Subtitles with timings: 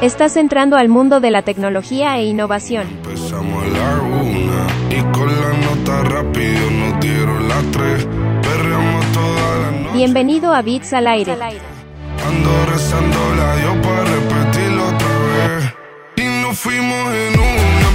[0.00, 2.86] Estás entrando al mundo de la tecnología e innovación.
[2.86, 8.06] Empezamos a la una y con la nota rápido nos dieron las tres.
[8.40, 9.96] Perreamos toda la noche.
[9.96, 11.32] Bienvenido a Bits al aire.
[11.32, 15.74] Ando rezando la Dios para repetirlo otra vez.
[16.14, 17.87] Y nos fuimos en una,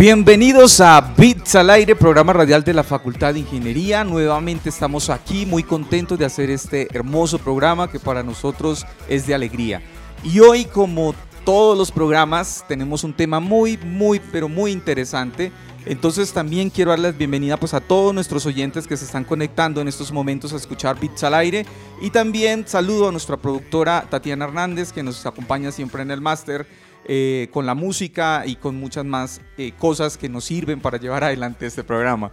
[0.00, 4.02] Bienvenidos a Bits al Aire, programa radial de la Facultad de Ingeniería.
[4.02, 9.34] Nuevamente estamos aquí muy contentos de hacer este hermoso programa que para nosotros es de
[9.34, 9.82] alegría.
[10.24, 11.14] Y hoy, como
[11.44, 15.52] todos los programas, tenemos un tema muy, muy, pero muy interesante.
[15.84, 19.88] Entonces también quiero darles bienvenida pues a todos nuestros oyentes que se están conectando en
[19.88, 21.66] estos momentos a escuchar Bits al Aire.
[22.00, 26.66] Y también saludo a nuestra productora Tatiana Hernández que nos acompaña siempre en el máster
[27.06, 31.24] eh, con la música y con muchas más eh, cosas que nos sirven para llevar
[31.24, 32.30] adelante este programa.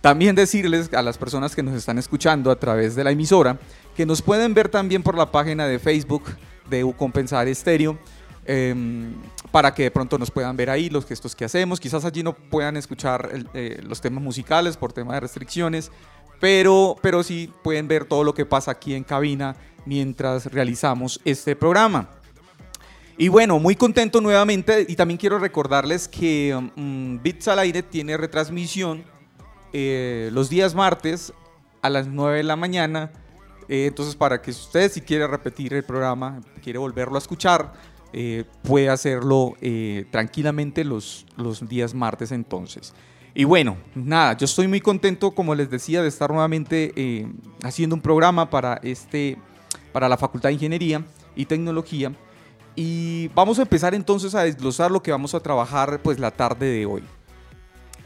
[0.00, 3.58] También decirles a las personas que nos están escuchando a través de la emisora
[3.96, 6.22] que nos pueden ver también por la página de Facebook
[6.70, 7.98] de U Compensar Estéreo
[8.46, 9.12] em,
[9.50, 11.80] para que de pronto nos puedan ver ahí los gestos que hacemos.
[11.80, 15.90] Quizás allí no puedan escuchar eh, los temas musicales por tema de restricciones,
[16.38, 21.56] pero, pero sí pueden ver todo lo que pasa aquí en cabina mientras realizamos este
[21.56, 22.08] programa.
[23.20, 28.16] Y bueno, muy contento nuevamente y también quiero recordarles que mm, Bits al Aire tiene
[28.16, 29.02] retransmisión
[29.72, 31.32] eh, los días martes
[31.82, 33.10] a las 9 de la mañana.
[33.68, 37.72] Eh, entonces, para que usted si quiere repetir el programa, quiere volverlo a escuchar,
[38.12, 42.94] eh, puede hacerlo eh, tranquilamente los, los días martes entonces.
[43.34, 47.26] Y bueno, nada, yo estoy muy contento, como les decía, de estar nuevamente
[47.62, 49.36] haciendo un programa para, este,
[49.92, 51.04] para la Facultad de Ingeniería
[51.36, 52.12] y Tecnología.
[52.80, 56.66] Y vamos a empezar entonces a desglosar lo que vamos a trabajar pues la tarde
[56.66, 57.02] de hoy.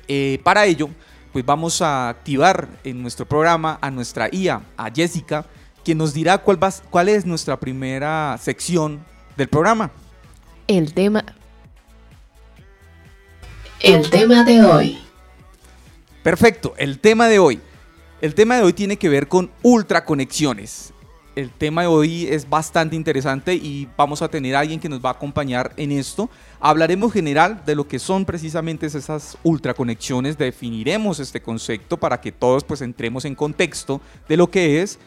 [0.08, 0.88] Eh, para ello,
[1.30, 5.44] pues vamos a activar en nuestro programa a nuestra IA, a Jessica,
[5.84, 9.04] quien nos dirá cuál, va, cuál es nuestra primera sección
[9.36, 9.90] del programa.
[10.66, 11.22] El tema.
[13.78, 14.98] El tema de hoy.
[16.22, 17.60] Perfecto, el tema de hoy.
[18.22, 20.94] El tema de hoy tiene que ver con ultraconexiones.
[21.34, 25.02] El tema de hoy es bastante interesante y vamos a tener a alguien que nos
[25.02, 26.28] va a acompañar en esto.
[26.60, 32.64] Hablaremos general de lo que son precisamente esas ultraconexiones, definiremos este concepto para que todos
[32.64, 34.98] pues entremos en contexto de lo que es.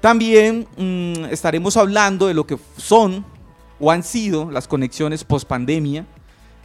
[0.00, 3.22] También mm, estaremos hablando de lo que son
[3.78, 6.06] o han sido las conexiones post pandemia.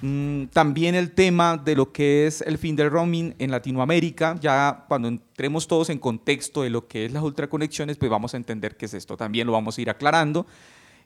[0.01, 4.35] Mm, también el tema de lo que es el fin del roaming en Latinoamérica.
[4.39, 8.37] Ya cuando entremos todos en contexto de lo que es las ultraconexiones, pues vamos a
[8.37, 9.17] entender qué es esto.
[9.17, 10.45] También lo vamos a ir aclarando.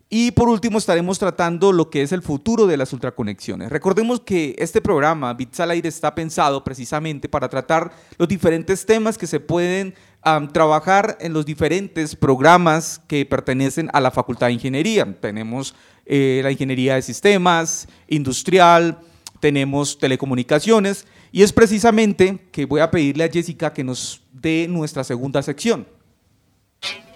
[0.10, 3.72] Y por último estaremos tratando lo que es el futuro de las ultraconexiones.
[3.72, 9.18] Recordemos que este programa, Bits al Aire, está pensado precisamente para tratar los diferentes temas
[9.18, 14.54] que se pueden am, trabajar en los diferentes programas que pertenecen a la Facultad de
[14.54, 15.06] Ingeniería.
[15.20, 15.76] Tenemos
[16.06, 19.00] eh, la Ingeniería de Sistemas, Industrial,
[19.40, 25.04] tenemos Telecomunicaciones y es precisamente que voy a pedirle a Jessica que nos dé nuestra
[25.04, 25.86] segunda sección.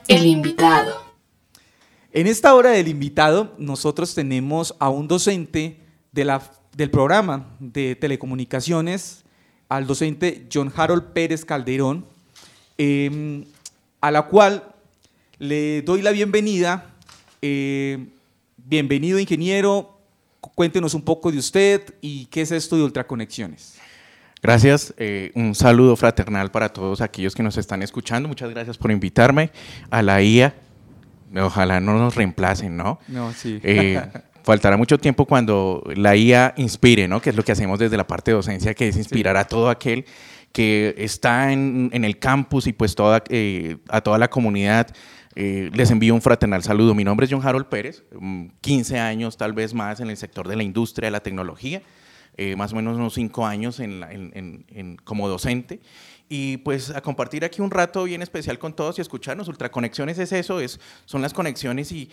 [0.08, 1.08] El invitado.
[2.12, 5.80] En esta hora del invitado, nosotros tenemos a un docente
[6.12, 6.42] de la,
[6.76, 9.24] del programa de telecomunicaciones,
[9.70, 12.06] al docente John Harold Pérez Calderón,
[12.78, 13.44] eh,
[14.02, 14.64] a la cual
[15.40, 16.86] le doy la bienvenida.
[17.42, 18.08] Eh,
[18.58, 19.98] bienvenido, ingeniero.
[20.40, 23.78] Cuéntenos un poco de usted y qué es esto de ultraconexiones.
[24.42, 28.30] Gracias, eh, un saludo fraternal para todos aquellos que nos están escuchando.
[28.30, 29.52] Muchas gracias por invitarme
[29.90, 30.54] a la IA.
[31.36, 33.00] Ojalá no nos reemplacen, ¿no?
[33.08, 33.60] No, sí.
[33.64, 34.02] Eh,
[34.44, 37.22] faltará mucho tiempo cuando la IA inspire, ¿no?
[37.22, 39.70] Que es lo que hacemos desde la parte de docencia, que es inspirar a todo
[39.70, 40.06] aquel
[40.52, 42.96] que está en, el campus y pues
[43.30, 44.88] eh, a toda la comunidad.
[45.36, 46.96] Eh, les envío un fraternal saludo.
[46.96, 50.48] Mi nombre es John Harold Pérez, mm, 15 años tal vez más en el sector
[50.48, 51.84] de la industria de la tecnología,
[52.38, 53.80] eh, más o menos unos 5 años
[55.04, 55.80] como docente.
[56.30, 59.48] Y pues a compartir aquí un rato bien especial con todos y escucharnos.
[59.48, 62.10] Ultraconexiones es eso, es, son las conexiones y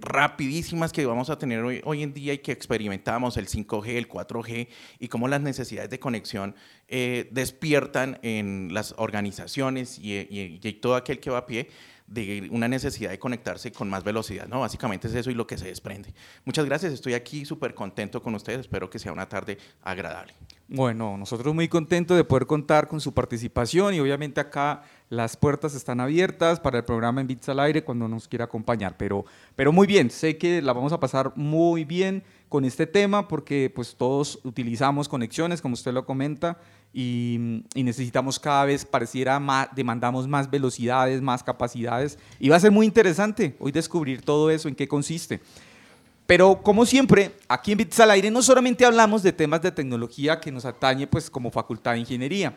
[0.00, 4.08] rapidísimas que vamos a tener hoy, hoy en día y que experimentamos, el 5G, el
[4.08, 4.68] 4G,
[5.00, 6.54] y cómo las necesidades de conexión
[6.90, 11.68] eh, despiertan en las organizaciones y, y- y todo aquel que va a pie
[12.06, 14.58] de una necesidad de conectarse con más velocidad, ¿no?
[14.58, 16.12] Básicamente es eso y lo que se desprende.
[16.44, 20.34] Muchas gracias, estoy aquí súper contento con ustedes, espero que sea una tarde agradable.
[20.66, 25.76] Bueno, nosotros muy contentos de poder contar con su participación y obviamente acá las puertas
[25.76, 28.96] están abiertas para el programa En Bits al Aire cuando nos quiera acompañar.
[28.96, 33.28] Pero, pero muy bien, sé que la vamos a pasar muy bien con este tema
[33.28, 36.58] porque pues todos utilizamos conexiones, como usted lo comenta,
[36.92, 42.18] y, y necesitamos cada vez, pareciera, más, demandamos más velocidades, más capacidades.
[42.38, 45.40] Y va a ser muy interesante hoy descubrir todo eso, en qué consiste.
[46.30, 50.38] Pero como siempre, aquí en Bits al Aire no solamente hablamos de temas de tecnología
[50.38, 52.56] que nos atañe pues como facultad de ingeniería.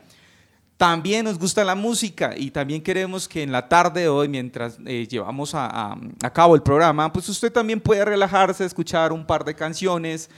[0.84, 4.78] También nos gusta la música y también queremos que en la tarde de hoy, mientras
[4.86, 5.96] eh, llevamos a,
[6.34, 10.30] cabo el programa, pues usted también pueda relajarse, escuchar un par de canciones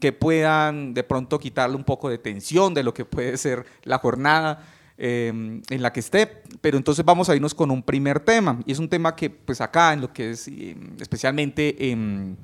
[0.00, 3.98] que puedan de pronto quitarle un poco de tensión de lo que puede ser la
[3.98, 4.66] jornada
[4.98, 6.42] eh, en la que esté.
[6.60, 8.58] Pero entonces vamos a irnos con un primer tema.
[8.66, 12.36] Y es un tema que pues acá en lo que es eh, especialmente en,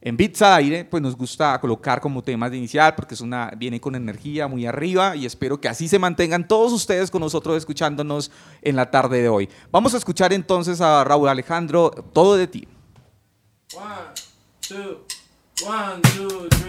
[0.00, 3.50] en Beats al Aire, pues nos gusta colocar como temas de inicial porque es una,
[3.56, 7.56] viene con energía muy arriba y espero que así se mantengan todos ustedes con nosotros
[7.56, 8.30] escuchándonos
[8.62, 9.48] en la tarde de hoy.
[9.72, 12.68] Vamos a escuchar entonces a Raúl Alejandro, Todo de ti.
[13.74, 13.86] One,
[14.60, 15.04] two,
[15.66, 16.68] one, two, three.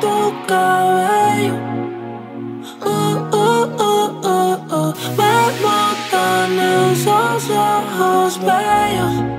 [0.00, 0.14] Tu
[0.46, 1.54] cabello.
[2.80, 4.92] Uh, uh, uh, uh, uh.
[5.16, 9.38] Me matan esos ojos bellos.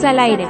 [0.00, 0.44] Beats al aire.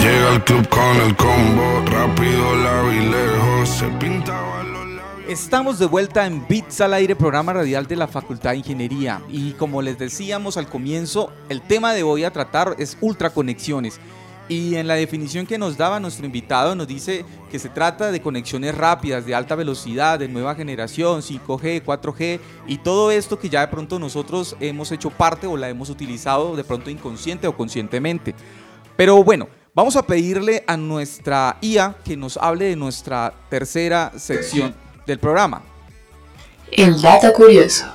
[0.00, 5.28] Llega al club con el combo, rápido la vi lejos, se pintaba los labios.
[5.28, 9.22] Estamos de vuelta en Bits al aire, programa radial de la Facultad de Ingeniería.
[9.28, 14.00] Y como les decíamos al comienzo, el tema de hoy a tratar es ultraconexiones.
[14.48, 18.20] Y en la definición que nos daba nuestro invitado nos dice que se trata de
[18.20, 23.62] conexiones rápidas, de alta velocidad, de nueva generación, 5G, 4G y todo esto que ya
[23.62, 28.34] de pronto nosotros hemos hecho parte o la hemos utilizado de pronto inconsciente o conscientemente.
[28.96, 34.74] Pero bueno, vamos a pedirle a nuestra IA que nos hable de nuestra tercera sección
[35.06, 35.62] del programa.
[36.70, 37.86] El dato curioso.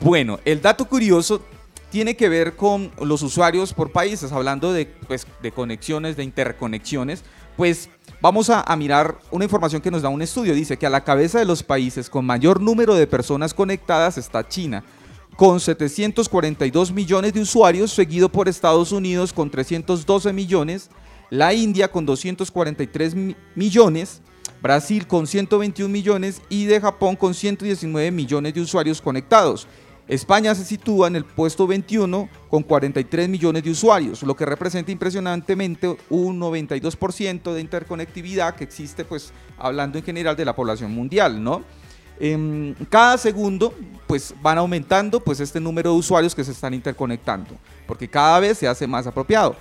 [0.00, 1.42] Bueno, el dato curioso
[1.90, 7.22] tiene que ver con los usuarios por países, hablando de, pues, conexiones, de interconexiones,
[7.56, 7.88] pues
[8.20, 10.54] vamos a, mirar una información que nos da un estudio.
[10.54, 14.46] Dice que a la cabeza de los países con mayor número de personas conectadas está
[14.46, 14.84] China,
[15.36, 20.90] con 742 millones de usuarios, seguido por Estados Unidos con 312 millones,
[21.30, 24.20] la India con 243 mi- millones,
[24.62, 29.66] Brasil con 121 millones y de Japón con 119 millones de usuarios conectados.
[30.08, 34.92] España se sitúa en el puesto 21 con 43 millones de usuarios, lo que representa
[34.92, 41.42] impresionantemente un 92% de interconectividad que existe, pues hablando en general de la población mundial,
[41.42, 41.64] ¿no?
[42.20, 43.74] Em, cada segundo,
[44.06, 48.58] pues van aumentando, pues este número de usuarios que se están interconectando, porque cada vez
[48.58, 49.56] se hace más apropiado.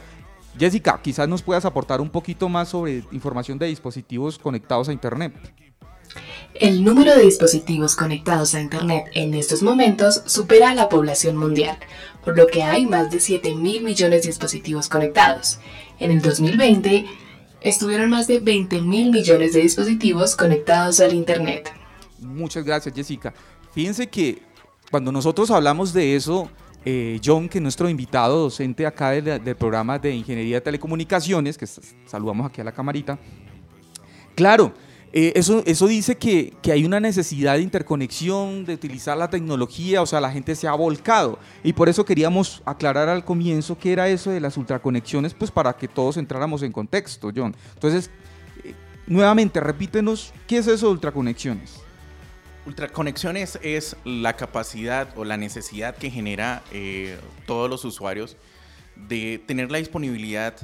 [0.57, 5.33] Jessica, quizás nos puedas aportar un poquito más sobre información de dispositivos conectados a Internet.
[6.57, 11.77] El número de dispositivos conectados a Internet en estos momentos supera a la población mundial,
[12.24, 15.59] por lo que hay más de 7 mil millones de dispositivos conectados.
[16.00, 17.07] En el 2020,
[17.59, 21.74] estuvieron más de 20 mil millones de dispositivos conectados al Internet.
[22.19, 23.33] Muchas gracias, Jessica.
[23.74, 24.41] Fíjense que
[24.89, 26.50] cuando nosotros hablamos de eso,
[26.85, 31.67] eh, John, que es nuestro invitado docente acá del, programa de Ingeniería de Telecomunicaciones, que
[32.05, 33.19] saludamos aquí a la camarita,
[34.35, 34.74] claro,
[35.17, 40.01] eh, eso, eso dice que, que hay una necesidad de interconexión, de utilizar la tecnología,
[40.01, 41.39] o sea, la gente se ha volcado.
[41.63, 45.72] Y por eso queríamos aclarar al comienzo qué era eso de las ultraconexiones, pues para
[45.72, 47.55] que todos entráramos en contexto, John.
[47.75, 48.12] Entonces,
[48.65, 48.74] eh,
[49.07, 51.79] nuevamente, repítenos, ¿qué es eso de ultraconexiones?
[52.65, 58.36] Ultraconexiones es la capacidad o la necesidad que genera eh, todos los usuarios
[59.07, 60.57] de tener la disponibilidad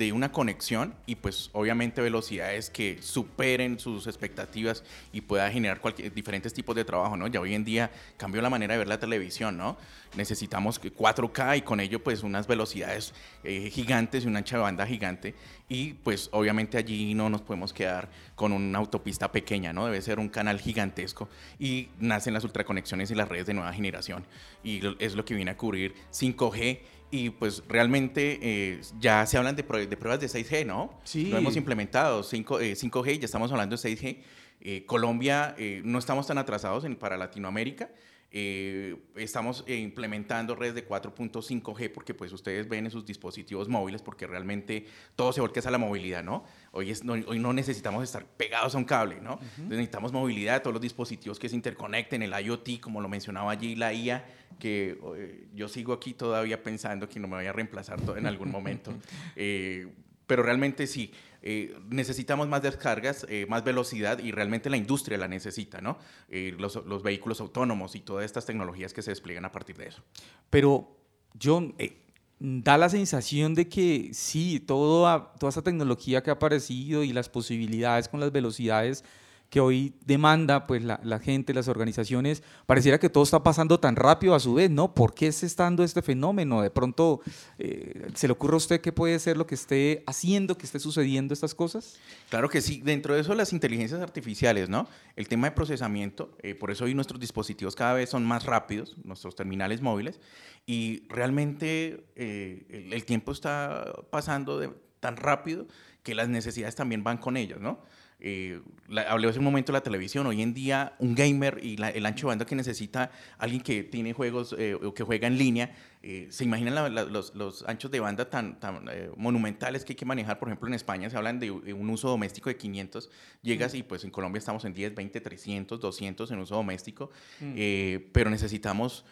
[0.00, 6.14] de una conexión y pues obviamente velocidades que superen sus expectativas y pueda generar cualquier,
[6.14, 7.26] diferentes tipos de trabajo, ¿no?
[7.26, 9.76] Ya hoy en día cambió la manera de ver la televisión, ¿no?
[10.16, 13.12] Necesitamos que 4K y con ello pues unas velocidades
[13.44, 15.34] eh, gigantes y una ancha de banda gigante
[15.68, 19.84] y pues obviamente allí no nos podemos quedar con una autopista pequeña, ¿no?
[19.84, 21.28] Debe ser un canal gigantesco
[21.58, 24.24] y nacen las ultraconexiones y las redes de nueva generación
[24.64, 26.78] y es lo que viene a cubrir 5G
[27.10, 30.98] y pues realmente eh, ya se hablan de, prue- de pruebas de 6G, ¿no?
[31.04, 31.26] Sí.
[31.30, 34.18] Lo hemos implementado, 5, eh, 5G, ya estamos hablando de 6G.
[34.62, 37.90] Eh, Colombia eh, no estamos tan atrasados en, para Latinoamérica.
[38.32, 44.24] Eh, estamos implementando redes de 4.5G porque pues ustedes ven en sus dispositivos móviles porque
[44.26, 46.44] realmente todo se volca a la movilidad, ¿no?
[46.70, 49.32] Hoy, es, no, hoy no necesitamos estar pegados a un cable, ¿no?
[49.40, 53.74] Entonces necesitamos movilidad, todos los dispositivos que se interconecten, el IoT, como lo mencionaba allí,
[53.74, 54.24] la IA,
[54.60, 58.50] que eh, yo sigo aquí todavía pensando que no me vaya a reemplazar en algún
[58.50, 58.94] momento.
[59.36, 59.86] Eh,
[60.26, 65.28] pero realmente sí, eh, necesitamos más descargas, eh, más velocidad y realmente la industria la
[65.28, 65.98] necesita, ¿no?
[66.28, 69.88] Eh, los, los vehículos autónomos y todas estas tecnologías que se despliegan a partir de
[69.88, 70.02] eso.
[70.50, 70.96] Pero,
[71.42, 71.96] John, eh,
[72.38, 77.28] da la sensación de que sí, todo toda esa tecnología que ha aparecido y las
[77.28, 79.04] posibilidades con las velocidades
[79.50, 84.36] que hoy demanda pues la, gente, las organizaciones, pareciera que todo está pasando tan rápido
[84.36, 84.94] a su vez, ¿no?
[84.94, 86.62] ¿Por qué se está dando este fenómeno?
[86.62, 87.20] De pronto,
[87.58, 90.78] eh, ¿se le ocurre a usted qué puede ser lo que esté haciendo, que esté
[90.78, 91.98] sucediendo estas cosas?
[92.28, 94.86] Claro que sí, dentro de eso las inteligencias artificiales, ¿no?
[95.16, 98.96] El tema de procesamiento, eh, por eso hoy nuestros dispositivos cada vez son más rápidos,
[99.02, 100.20] nuestros terminales móviles,
[100.64, 105.66] y realmente eh, el, el tiempo está pasando de, tan rápido
[106.04, 107.80] que las necesidades también van con ellas, ¿no?
[108.22, 111.76] Eh, la- hablé hace un momento de la televisión, hoy en día un gamer y
[111.78, 115.26] la- el ancho de banda que necesita alguien que tiene juegos eh, o que juega
[115.26, 118.84] en línea, eh, ¿se imaginan la- los, los anchos de banda tan, tan
[119.16, 120.38] monumentales que hay que manejar?
[120.38, 123.10] Por ejemplo, en España se hablan de un uso doméstico de 500
[123.42, 127.10] llegas y pues en Colombia estamos en 10, 20, 300, 200 en uso doméstico,
[127.40, 129.04] eh, pero necesitamos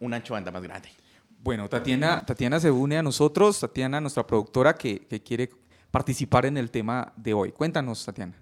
[0.00, 0.88] un ancho de banda más grande.
[1.42, 5.50] Bueno, Tatiana, Tatiana se une a nosotros, Tatiana, nuestra productora, que, que quiere
[5.90, 7.52] participar en el tema de hoy.
[7.52, 8.34] Cuéntanos, Tatiana.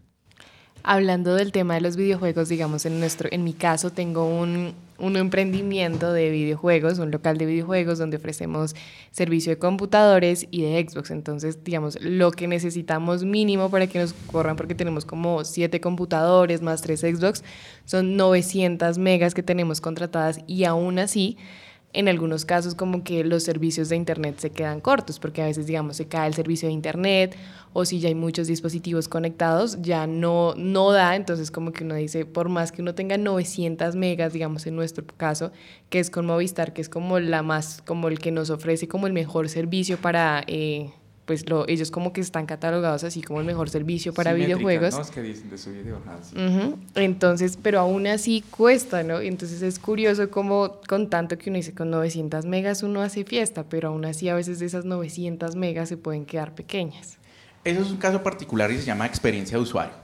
[0.86, 5.16] Hablando del tema de los videojuegos, digamos, en, nuestro, en mi caso tengo un, un
[5.16, 8.76] emprendimiento de videojuegos, un local de videojuegos donde ofrecemos
[9.10, 11.10] servicio de computadores y de Xbox.
[11.10, 16.60] Entonces, digamos, lo que necesitamos mínimo para que nos corran, porque tenemos como siete computadores
[16.60, 17.42] más tres Xbox,
[17.86, 21.38] son 900 megas que tenemos contratadas y aún así
[21.94, 25.66] en algunos casos como que los servicios de internet se quedan cortos porque a veces
[25.66, 27.36] digamos se cae el servicio de internet
[27.72, 31.94] o si ya hay muchos dispositivos conectados ya no no da entonces como que uno
[31.94, 35.52] dice por más que uno tenga 900 megas digamos en nuestro caso
[35.88, 39.06] que es con Movistar que es como la más como el que nos ofrece como
[39.06, 40.90] el mejor servicio para eh,
[41.24, 44.94] pues lo, ellos como que están catalogados así como el mejor servicio para Simétrica, videojuegos.
[44.94, 45.02] ¿no?
[45.02, 46.00] Es que dicen de su video.
[46.22, 46.36] sí.
[46.94, 49.22] Entonces, pero aún así cuesta, ¿no?
[49.22, 53.24] Y Entonces es curioso como con tanto que uno dice con 900 megas uno hace
[53.24, 57.18] fiesta, pero aún así a veces de esas 900 megas se pueden quedar pequeñas.
[57.64, 59.94] Eso es un caso particular y se llama experiencia de usuario.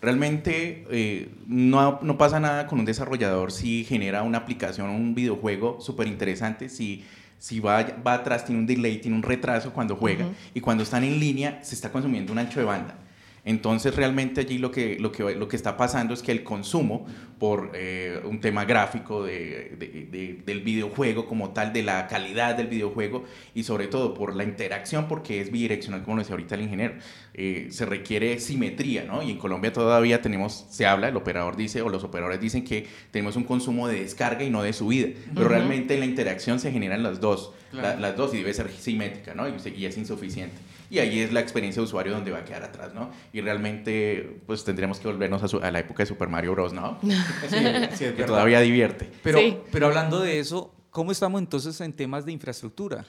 [0.00, 5.16] Realmente eh, no, no pasa nada con un desarrollador si genera una aplicación o un
[5.16, 7.04] videojuego súper interesante, si,
[7.38, 11.04] si va, va atrás, tiene un delay, tiene un retraso cuando juega y cuando están
[11.04, 12.96] en línea se está consumiendo un ancho de banda.
[13.44, 17.06] Entonces realmente allí lo que, lo que, lo que está pasando es que el consumo
[17.38, 22.56] por eh, un tema gráfico de, de- de- del videojuego como tal, de la calidad
[22.56, 26.56] del videojuego y sobre todo por la interacción, porque es bidireccional, como lo decía ahorita
[26.56, 26.94] el ingeniero,
[27.34, 29.22] eh, se requiere simetría, ¿no?
[29.22, 32.86] Y en Colombia todavía tenemos, se habla, el operador dice, o los operadores dicen que
[33.12, 37.04] tenemos un consumo de descarga y no de subida, pero realmente la interacción se generan
[37.04, 39.46] las dos, la- las dos y debe ser simétrica, ¿no?
[39.48, 40.56] Y, y es insuficiente.
[40.90, 43.10] Y ahí es la experiencia de usuario donde va a quedar atrás, ¿no?
[43.32, 46.72] Y realmente, pues tendremos que volvernos a, su- a la época de Super Mario Bros,
[46.72, 46.98] ¿no?
[47.02, 47.08] Sí,
[47.50, 48.26] sí, es que verdad.
[48.26, 49.10] todavía divierte.
[49.22, 49.58] Pero, Sí.
[49.70, 53.04] pero hablando de eso, ¿cómo estamos entonces en temas de infraestructura?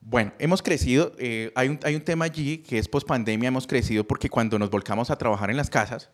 [0.00, 1.12] Bueno, hemos crecido.
[1.18, 3.48] eh, hay, un, hay un tema allí que es post pandemia.
[3.48, 6.10] Hemos crecido porque cuando nos volcamos a trabajar en las casas,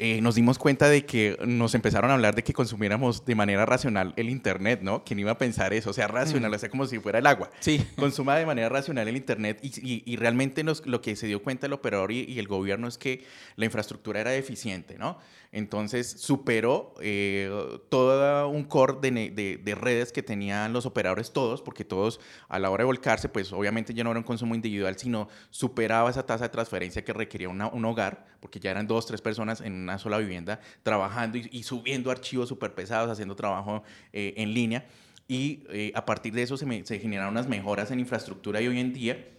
[0.00, 3.66] eh, nos dimos cuenta de que nos empezaron a hablar de que consumiéramos de manera
[3.66, 5.02] racional el Internet, ¿no?
[5.04, 5.90] ¿Quién iba a pensar eso?
[5.90, 7.50] O sea, racional, o sea, como si fuera el agua.
[7.60, 7.84] Sí.
[7.96, 11.66] Consuma de manera racional el Internet y, y- y realmente lo que se dio cuenta
[11.66, 13.24] el operador y, y el gobierno es que
[13.56, 15.18] la infraestructura era deficiente, ¿no?
[15.50, 17.50] Entonces superó eh,
[17.88, 22.82] todo un core de, redes que tenían los operadores todos, porque todos a la hora
[22.82, 26.50] de volcarse, pues obviamente ya no era un consumo individual, sino superaba esa tasa de
[26.50, 30.60] transferencia que requería un hogar, porque ya eran dos, tres personas en una sola vivienda
[30.82, 34.86] trabajando y, subiendo archivos súper pesados, haciendo trabajo eh, en línea.
[35.26, 38.94] Y eh, a partir de eso se generaron unas mejoras en infraestructura y hoy en
[38.94, 39.37] día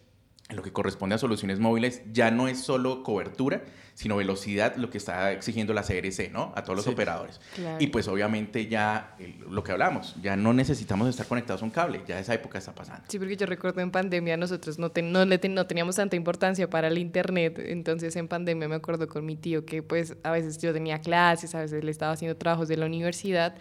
[0.49, 3.61] en lo que corresponde a soluciones móviles, ya no es solo cobertura,
[3.93, 6.53] sino velocidad, lo que está exigiendo la CRC, ¿no?
[6.55, 6.91] A todos los Sí.
[6.91, 7.39] operadores.
[7.53, 7.77] Claro.
[7.79, 9.15] Y pues obviamente ya
[9.47, 12.73] lo que hablamos, ya no necesitamos estar conectados a un cable, ya esa época está
[12.73, 13.03] pasando.
[13.09, 16.15] Sí, porque yo recuerdo en pandemia nosotros no, ten- no, le ten- no teníamos tanta
[16.15, 20.31] importancia para el internet, entonces en pandemia me acuerdo con mi tío que pues a
[20.31, 23.53] veces yo tenía clases, a veces le estaba haciendo trabajos de la universidad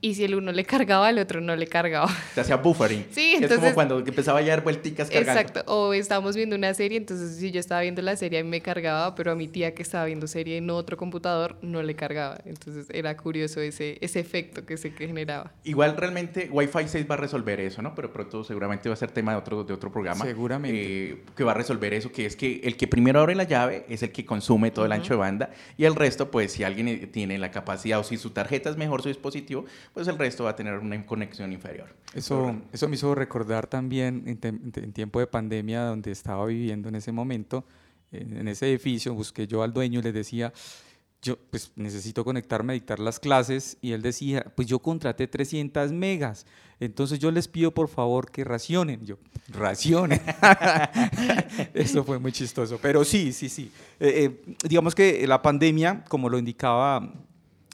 [0.00, 2.08] y si el uno le cargaba, el otro no le cargaba.
[2.34, 3.06] Se hacía buffering.
[3.10, 5.40] Sí, que Es entonces- como cuando empezaba ya a dar vuelticas cargando.
[5.40, 8.50] Exacto, o estábamos viendo una serie, entonces si yo estaba viendo la serie a mí
[8.50, 11.94] me cargaba, pero a mi tía que estaba viendo serie en otro computador no le
[11.96, 15.52] cargaba, entonces era curioso ese, ese efecto que se que generaba.
[15.64, 17.94] Igual realmente Wi-Fi 6 va a resolver eso, ¿no?
[17.94, 20.24] Pero pronto seguramente va a ser tema de otro, de otro programa.
[20.24, 21.10] Seguramente.
[21.10, 23.84] eh, que va a resolver eso, que es que el que primero abre la llave
[23.88, 26.88] es el que consume todo el ancho de banda y el resto, pues si alguien
[26.88, 30.44] eh, tiene la capacidad o si su tarjeta es mejor su dispositivo, pues el resto
[30.44, 31.94] va a tener una conexión inferior.
[32.14, 37.12] Eso, eso me hizo recordar también en, tiempo de pandemia donde estaba viviendo en ese
[37.12, 37.66] momento,
[38.12, 40.52] en, en ese edificio, busqué yo al dueño y le decía,
[41.22, 45.92] yo pues necesito conectarme a dictar las clases y él decía, pues yo contraté 300
[45.92, 46.46] megas,
[46.78, 49.04] entonces yo les pido por favor que racionen.
[49.04, 49.18] Yo,
[49.48, 50.20] racionen.
[51.74, 53.70] Eso fue muy chistoso, pero sí, sí, sí.
[53.98, 57.12] Eh, eh, digamos que la pandemia, como lo indicaba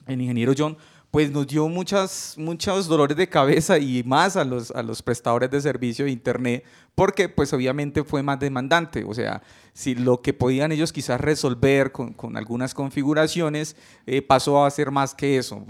[0.07, 0.77] el ingeniero John,
[1.13, 5.51] pues nos dio muchas, muchos dolores de cabeza y más a los, a los prestadores
[5.51, 9.05] de servicio de Internet, porque pues obviamente fue más demandante.
[9.07, 9.43] O sea,
[9.75, 14.91] si lo que podían ellos quizás resolver con, con algunas configuraciones eh, pasó a ser
[14.91, 15.67] más que eso.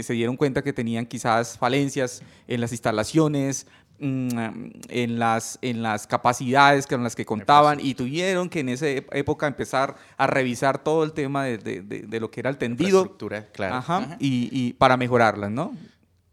[0.00, 3.66] Se dieron cuenta que tenían quizás falencias en las instalaciones,
[3.98, 9.46] en las, en las capacidades con las que contaban y tuvieron que en esa época
[9.46, 12.88] empezar a revisar todo el tema de, de- de- de lo que era el tendido
[13.02, 13.74] Infraestructura, claro.
[13.76, 14.16] Ajá, Ajá.
[14.18, 15.76] Y, y para mejorarlas, ¿no?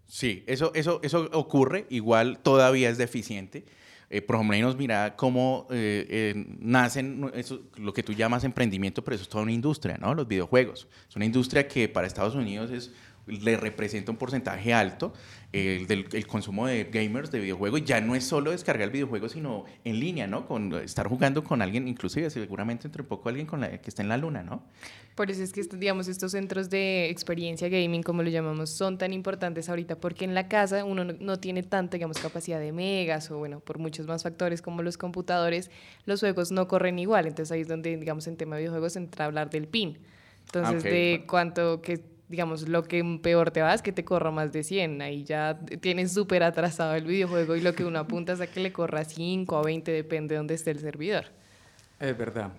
[0.08, 3.64] Sí, eso, eso, eso ocurre, igual todavía es deficiente.
[4.12, 9.04] Eh, por lo menos mira cómo eh, eh, nacen, eso, lo que tú llamas emprendimiento,
[9.04, 10.16] pero eso es toda una industria, ¿no?
[10.16, 10.88] Los videojuegos.
[11.08, 12.92] Es una industria que para Estados Unidos es
[13.30, 15.14] le representa un porcentaje alto
[15.52, 17.84] el del el consumo de gamers de videojuegos.
[17.84, 20.46] Ya no es solo descargar el videojuego, sino en línea, ¿no?
[20.46, 24.10] Con estar jugando con alguien, inclusive seguramente entre poco alguien con la, que está en
[24.10, 24.64] la luna, ¿no?
[25.16, 29.12] Por eso es que, digamos, estos centros de experiencia gaming, como lo llamamos, son tan
[29.12, 33.32] importantes ahorita porque en la casa uno no, no tiene tanta, digamos, capacidad de megas
[33.32, 35.72] o, bueno, por muchos más factores como los computadores,
[36.06, 37.26] los juegos no corren igual.
[37.26, 39.98] Entonces ahí es donde, digamos, en tema de videojuegos entra a hablar del PIN.
[40.46, 44.32] Entonces, Ok, de cuánto que digamos, lo que peor te va es que te corra
[44.32, 45.02] más de 100.
[45.02, 48.60] Ahí ya tienes súper atrasado el videojuego y lo que uno apunta es a que
[48.60, 51.26] le corra 5 a 20, depende de dónde esté el servidor.
[52.00, 52.54] Es verdad.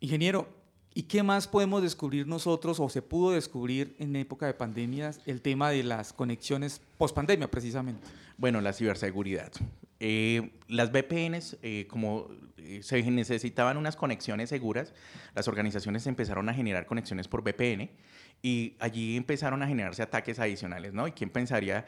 [0.00, 0.48] Ingeniero,
[0.94, 5.42] ¿y qué más podemos descubrir nosotros o se pudo descubrir en época de pandemias el
[5.42, 8.06] tema de las conexiones post pandemia precisamente?
[8.38, 9.52] Bueno, la ciberseguridad.
[10.06, 14.92] Eh, las VPNs, eh, como eh, se necesitaban unas conexiones seguras,
[15.34, 17.88] las organizaciones empezaron a generar conexiones por VPN
[18.42, 21.08] y allí empezaron a generarse ataques adicionales, ¿no?
[21.08, 21.86] ¿Y quién pensaría?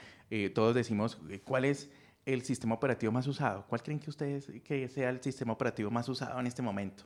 [0.55, 1.90] todos decimos, ¿cuál es
[2.24, 3.66] el sistema operativo más usado?
[3.68, 7.05] ¿Cuál creen que ustedes que sea el sistema operativo más usado en este momento?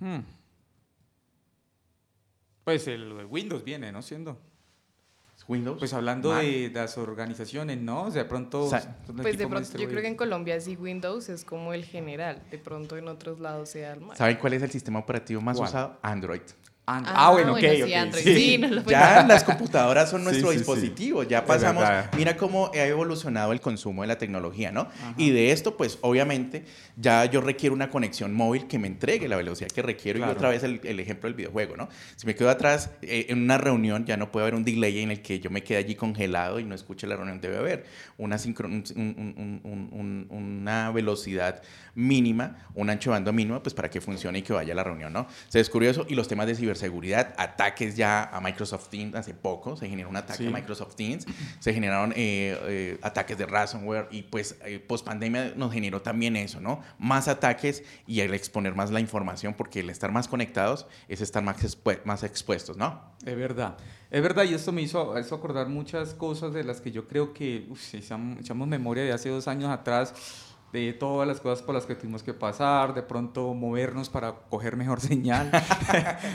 [0.00, 0.22] Hmm.
[2.64, 4.02] Pues el Windows viene, ¿no?
[4.02, 4.49] Siendo.
[5.50, 5.78] Windows.
[5.78, 6.42] Pues hablando Mac.
[6.42, 8.04] de las organizaciones, ¿no?
[8.04, 8.70] O sea, de pronto.
[9.20, 10.16] Pues de pronto, yo creo que en.
[10.16, 14.16] Colombia sí Windows es como el general, de pronto en otros lados sea el Mac.
[14.16, 15.68] ¿Saben cuál es el sistema operativo más ¿Cuál?
[15.68, 15.98] usado?
[16.02, 16.42] Android.
[16.96, 18.34] And- Ah, Ah, bueno, ok, bueno, sí, ok, Android, sí.
[18.34, 20.58] sí, no lo Ya las computadoras son Sí, nuestro sí, sí.
[20.58, 21.84] dispositivo, ya pasamos,
[22.16, 24.88] mira cómo ha evolucionado el consumo de la tecnología, ¿no?
[25.16, 26.64] Y de esto, pues obviamente,
[26.96, 30.32] ya yo requiero una conexión móvil que me entregue la velocidad que requiero Claro.
[30.32, 31.88] y otra vez el, el ejemplo del videojuego, ¿no?
[32.16, 35.10] Si me quedo atrás eh, en una reunión, ya no puede haber un delay en
[35.10, 37.84] el que yo me quede allí congelado y no escuche la reunión, debe haber
[38.18, 39.60] una, sincro- un- un- un-
[39.92, 41.62] un- un- una velocidad
[41.94, 44.84] mínima, un ancho de banda mínimo, pues para que funcione y que vaya a la
[44.84, 45.26] reunión, ¿no?
[45.48, 46.79] Se descubrió eso y los temas de ciberseguridad,
[47.36, 50.46] ataques ya a Microsoft Teams hace poco, se generó un ataque Sí.
[50.46, 51.26] a Microsoft Teams,
[51.58, 56.36] se generaron eh, eh, ataques de ransomware y pues eh, post pandemia nos generó también
[56.36, 56.80] eso, ¿no?
[56.98, 61.42] Más ataques y el exponer más la información porque el estar más conectados es estar
[61.42, 63.00] más, expue- más expuestos, ¿no?
[63.26, 63.76] Es verdad,
[64.10, 67.66] es verdad, y esto me hizo, acordar muchas cosas de las que yo creo que,
[67.68, 70.14] uf, si echamos memoria de hace dos años atrás,
[70.72, 74.76] de todas las cosas por las que tuvimos que pasar, de pronto movernos para coger
[74.76, 75.50] mejor señal,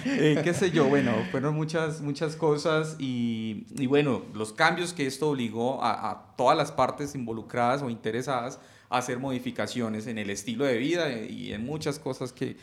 [0.05, 5.05] Eh, qué sé yo, bueno, fueron muchas, muchas cosas y, y bueno, los cambios que
[5.07, 10.65] esto obligó a, todas las partes involucradas o interesadas a hacer modificaciones en el estilo
[10.65, 12.57] de vida y en muchas cosas que,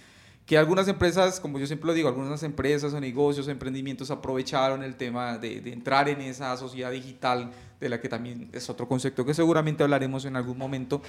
[0.46, 4.96] que algunas empresas, como yo siempre lo digo, algunas empresas o negocios emprendimientos aprovecharon el
[4.96, 9.34] tema de entrar en esa sociedad digital, de la que también es otro concepto que
[9.34, 11.02] seguramente hablaremos en algún momento,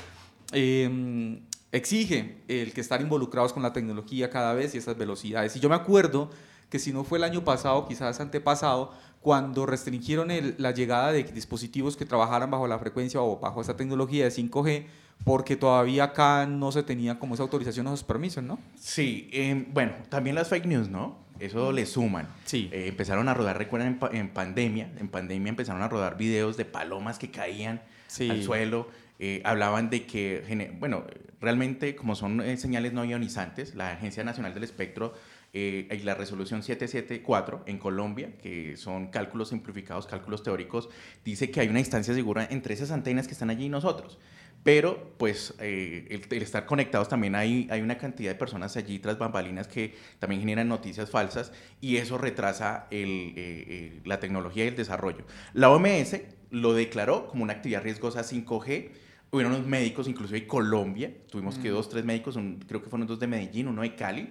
[0.54, 1.40] eh,
[1.72, 5.56] exige el que estar involucrados con la tecnología cada vez y esas velocidades.
[5.56, 6.30] Y yo me acuerdo
[6.70, 11.24] que si no fue el año pasado, quizás antepasado, cuando restringieron el- la llegada de
[11.24, 14.86] dispositivos que trabajaran bajo la frecuencia o bajo esa tecnología de 5G,
[15.24, 18.60] porque todavía acá no se tenía como esa autorización o esos permisos, ¿no?
[18.78, 21.18] Sí, eh, bueno, también las fake news, ¿no?
[21.40, 22.28] Eso le suman.
[22.46, 22.70] Sí.
[22.74, 26.58] Eh, empezaron a rodar, recuerdan, en, pa- en pandemia, en pandemia empezaron a rodar videos
[26.58, 28.30] de palomas que caían Sí.
[28.30, 28.88] al suelo.
[29.20, 31.06] Eh, hablaban de que, bueno,
[31.40, 35.14] realmente como son eh, señales no ionizantes, la Agencia Nacional del Espectro
[35.54, 40.90] eh, y la resolución 774 en Colombia, que son cálculos simplificados, cálculos teóricos,
[41.24, 44.18] dice que hay una distancia segura entre esas antenas que están allí y nosotros.
[44.64, 48.98] Pero, pues, eh, el, el estar conectados también hay, hay una cantidad de personas allí
[49.00, 54.64] tras bambalinas que también generan noticias falsas y eso retrasa el, eh, eh, la tecnología
[54.64, 55.26] y el desarrollo.
[55.54, 56.18] La OMS
[56.54, 58.92] lo declaró como una actividad riesgosa 5G.
[59.32, 63.08] Hubieron unos médicos, inclusive en Colombia, tuvimos que dos, tres médicos, un- creo que fueron
[63.08, 64.30] dos de Medellín, uno de Cali,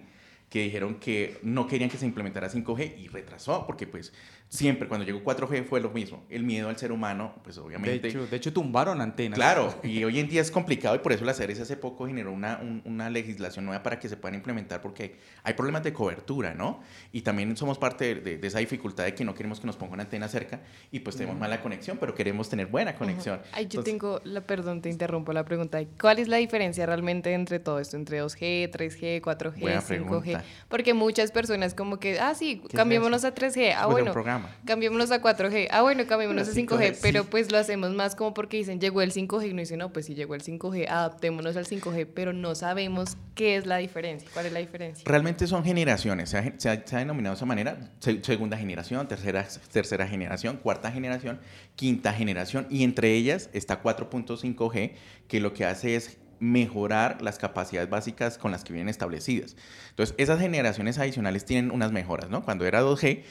[0.48, 4.12] que dijeron que no querían que se implementara 5G y retrasó, porque pues
[4.52, 8.08] siempre cuando llegó 4G fue lo mismo, el miedo al ser humano, pues De obviamente...
[8.08, 9.38] hecho, de hecho, tumbaron antenas.
[9.38, 12.32] Claro, y hoy en día es complicado y por eso la CERES hace poco generó
[12.32, 16.52] una, un- una legislación nueva para que se puedan implementar porque hay problemas de cobertura,
[16.52, 16.80] ¿no?
[17.12, 19.76] Y también somos parte de, de- de esa dificultad de que no queremos que nos
[19.76, 20.60] pongan antena cerca
[20.90, 23.40] y pues tenemos mala conexión, pero queremos tener buena conexión.
[23.52, 25.80] Ay, yo Entonces, tengo, la, perdón, te interrumpo la pregunta.
[25.98, 29.86] ¿Cuál es la diferencia realmente entre todo esto, entre 2G, 3G, 4G, Buena 5G?
[29.86, 30.44] pregunta.
[30.68, 34.12] Porque muchas personas como que, ah, sí, cambiémonos a 3G, ah, Pues, un bueno,
[34.42, 34.64] programa.
[34.66, 37.28] cambiémonos a 4G, ah, bueno, cambiémonos a A 5G, 5G, pero sí.
[37.30, 40.06] pues lo hacemos más como porque dicen, llegó el 5G, y uno dice, no, pues
[40.06, 44.46] si llegó el 5G, adaptémonos al 5G, pero no sabemos qué es la diferencia, cuál
[44.46, 45.02] es la diferencia.
[45.06, 48.56] Realmente son generaciones, se ha, se ha- se ha denominado de esa manera, se- segunda
[48.56, 51.40] generación, tercera, tercera generación, cuarta generación,
[51.76, 54.92] quinta generación, y entre ellas está 4.5G,
[55.28, 59.56] que lo que hace es mejorar las capacidades básicas con las que vienen establecidas.
[59.90, 62.42] Entonces, esas generaciones adicionales tienen unas mejoras, ¿no?
[62.44, 63.22] Cuando era 2G,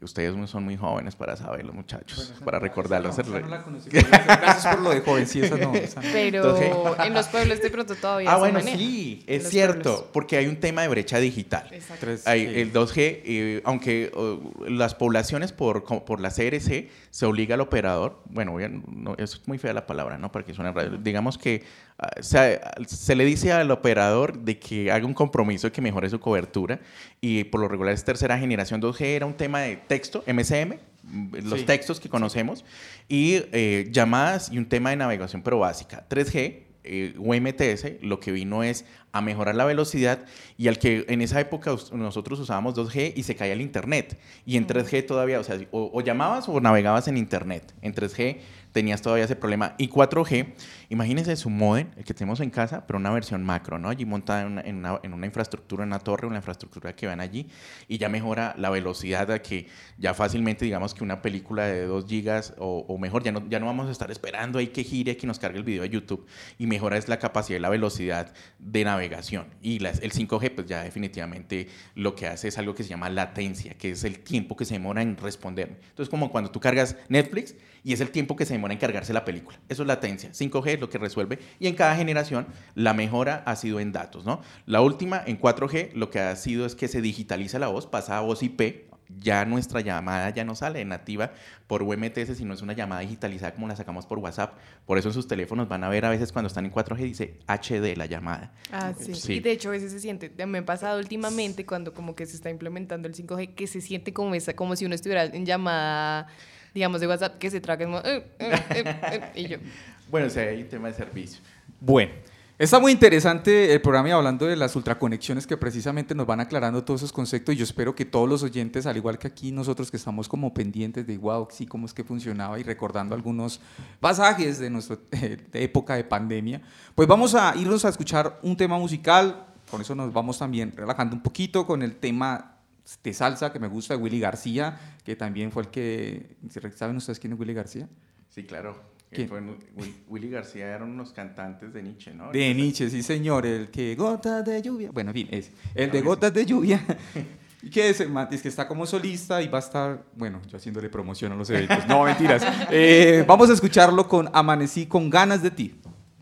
[0.00, 3.10] Ustedes son muy jóvenes para saberlo, muchachos, para recordarlo.
[3.10, 3.90] No la conocí.
[3.92, 5.74] Gracias por lo de joven, sí, esa no.
[5.74, 6.00] esa.
[6.00, 8.78] Pero Entonces- en los pueblos de pronto todavía Ah, se bueno, maneja.
[8.78, 10.04] sí, es cierto, pueblos.
[10.12, 11.66] porque hay un tema de brecha digital.
[11.72, 12.06] Exacto.
[12.06, 12.60] Tres, Hay sí.
[12.60, 18.20] el 2G, eh, aunque uh, las poblaciones por, por la CRC se obliga al operador,
[18.26, 20.30] bueno, voy a- no, es muy fea la palabra, ¿no?
[20.30, 20.96] Para que suene raro.
[20.98, 21.64] Digamos que
[21.98, 26.08] ah, se, se le dice al operador de que haga un compromiso de que mejore
[26.08, 26.78] su cobertura
[27.20, 31.34] y por lo regular es tercera generación 2G, era un tema de texto, MCM, mm,
[31.44, 31.66] los Sí.
[31.66, 32.64] textos que conocemos,
[33.08, 36.06] y eh, llamadas y un tema de navegación pero básica.
[36.08, 40.20] 3G eh, o MTS lo que vino es a mejorar la velocidad
[40.56, 44.56] y al que en esa época nosotros usábamos 2G y se caía el internet y
[44.56, 47.74] en 3G todavía, o sea, o, o llamabas o navegabas en internet.
[47.82, 48.38] En 3G
[48.78, 49.74] tenías todavía ese problema.
[49.76, 50.54] Y 4G,
[50.88, 53.88] imagínense su modem, el que tenemos en casa, pero una versión macro, ¿no?
[53.88, 57.06] Allí montada en una, en una- en una infraestructura, en una torre, una infraestructura que
[57.08, 57.48] van allí
[57.88, 59.66] y ya mejora la velocidad a que
[59.98, 63.58] ya fácilmente digamos que una película de 2 gigas o, o mejor, ya no, ya
[63.58, 66.24] no vamos a estar esperando ahí que gire, que nos cargue el video de YouTube
[66.58, 69.46] y mejora es la capacidad y la velocidad de navegación.
[69.60, 73.10] Y las- el 5G pues ya definitivamente lo que hace es algo que se llama
[73.10, 75.76] latencia, que es el tiempo que se demora en responderme.
[75.90, 79.12] Entonces como cuando tú cargas Netflix y es el tiempo que se demora en cargarse
[79.12, 79.58] la película.
[79.68, 80.30] Eso es latencia.
[80.30, 84.24] 5G es lo que resuelve y en cada generación la mejora ha sido en datos,
[84.24, 84.40] ¿no?
[84.66, 88.18] La última en 4G lo que ha sido es que se digitaliza la voz, pasa
[88.18, 91.32] a voz IP, ya nuestra llamada ya no sale nativa
[91.66, 94.54] por UMTS, sino es una llamada digitalizada como la sacamos por WhatsApp.
[94.86, 97.38] Por eso en sus teléfonos van a ver a veces cuando están en 4G dice
[97.46, 98.52] HD la llamada.
[98.70, 99.14] Ah, sí.
[99.14, 99.32] Sí.
[99.34, 102.36] Y de hecho a veces se siente, me ha pasado últimamente cuando como que se
[102.36, 106.28] está implementando el 5G, que se siente como, esa, como si uno estuviera en llamada,
[106.74, 109.58] digamos, de WhatsApp, que se traga como, "Eh, eh, eh, eh", y yo,
[110.10, 111.40] Bueno, o sea, hay un tema de servicio.
[111.80, 112.12] Bueno,
[112.58, 116.82] está muy interesante el programa y hablando de las ultraconexiones que precisamente nos van aclarando
[116.82, 119.90] todos esos conceptos y yo espero que todos los oyentes, al igual que aquí nosotros
[119.90, 123.60] que estamos como pendientes de wow, sí, cómo es que funcionaba y recordando algunos
[124.00, 124.96] pasajes de nuestra
[125.52, 126.62] época de pandemia,
[126.94, 131.14] pues vamos a irnos a escuchar un tema musical, con eso nos vamos también relajando
[131.14, 132.57] un poquito con el tema
[133.02, 136.36] de salsa que me gusta Willy García, que también fue el que,
[136.74, 137.88] ¿saben ustedes quién es Willy García?
[138.30, 138.80] Sí, claro.
[139.10, 139.26] ¿Quién?
[139.28, 142.30] Fue- Will- Willy García eran unos cantantes de Nietzsche, ¿no?
[142.30, 144.90] De Nietzsche, sí señor, el que gotas de lluvia.
[144.92, 146.84] Bueno, en fin, es el de gotas de lluvia.
[147.62, 148.00] ¿Y qué es?
[148.30, 151.48] Es que está como solista y va a estar, bueno, yo haciéndole promoción a los
[151.50, 151.86] eventos.
[151.88, 152.42] No, mentiras.
[152.70, 155.74] Eh, vamos a escucharlo con Amanecí con ganas de ti.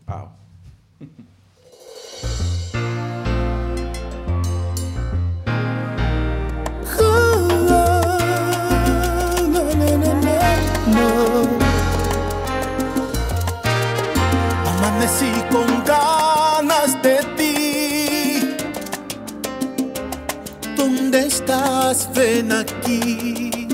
[0.07, 0.29] Wow.
[15.87, 18.55] Ganas de ti.
[20.75, 22.09] ¿Dónde estás?
[22.13, 23.67] Ven aquí.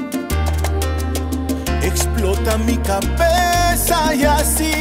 [1.81, 4.73] Explota mi cabeza y así.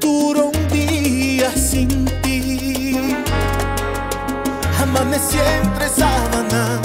[0.00, 3.14] Duro un día sin ti.
[4.82, 6.80] Amanecí entre sábanas,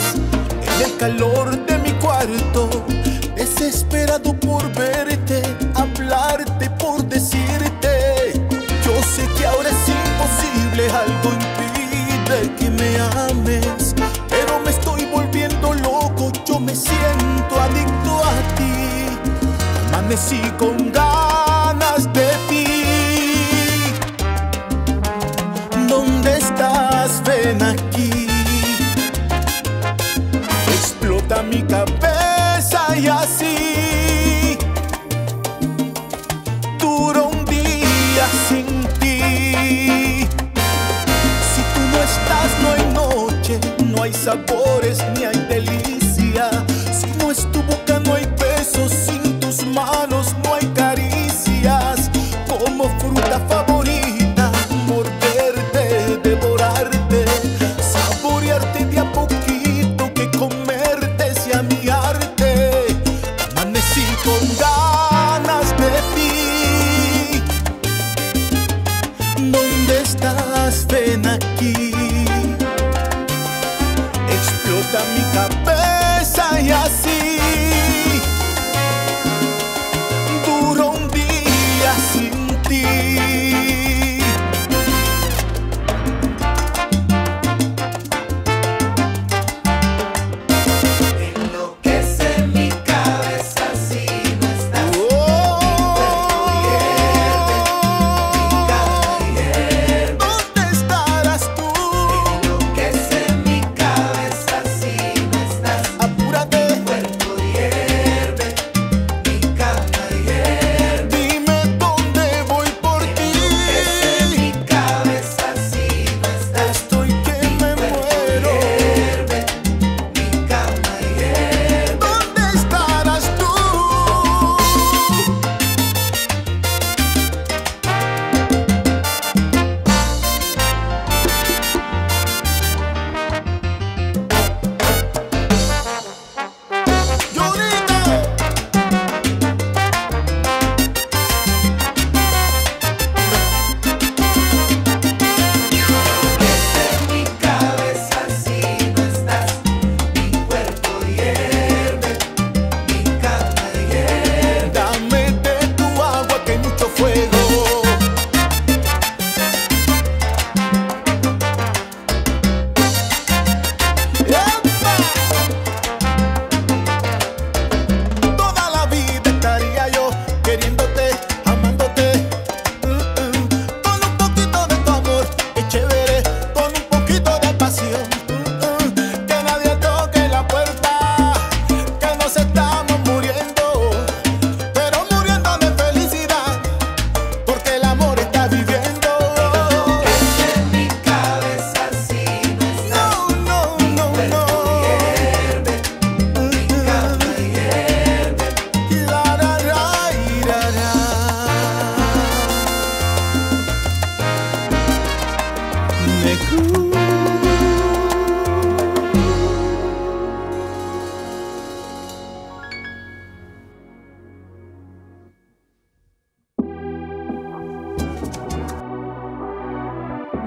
[0.61, 2.69] en el calor de mi cuarto,
[3.35, 4.92] desesperado por verte,
[20.13, 22.83] Amanecí con ganas de ti.
[25.89, 27.23] ¿Dónde estás?
[27.25, 28.27] Ven aquí.
[30.67, 34.55] Explota mi cabeza y así
[36.77, 38.67] duro un día sin
[38.99, 40.27] ti.
[41.55, 44.99] Si tú no estás, no hay noche, no hay sabores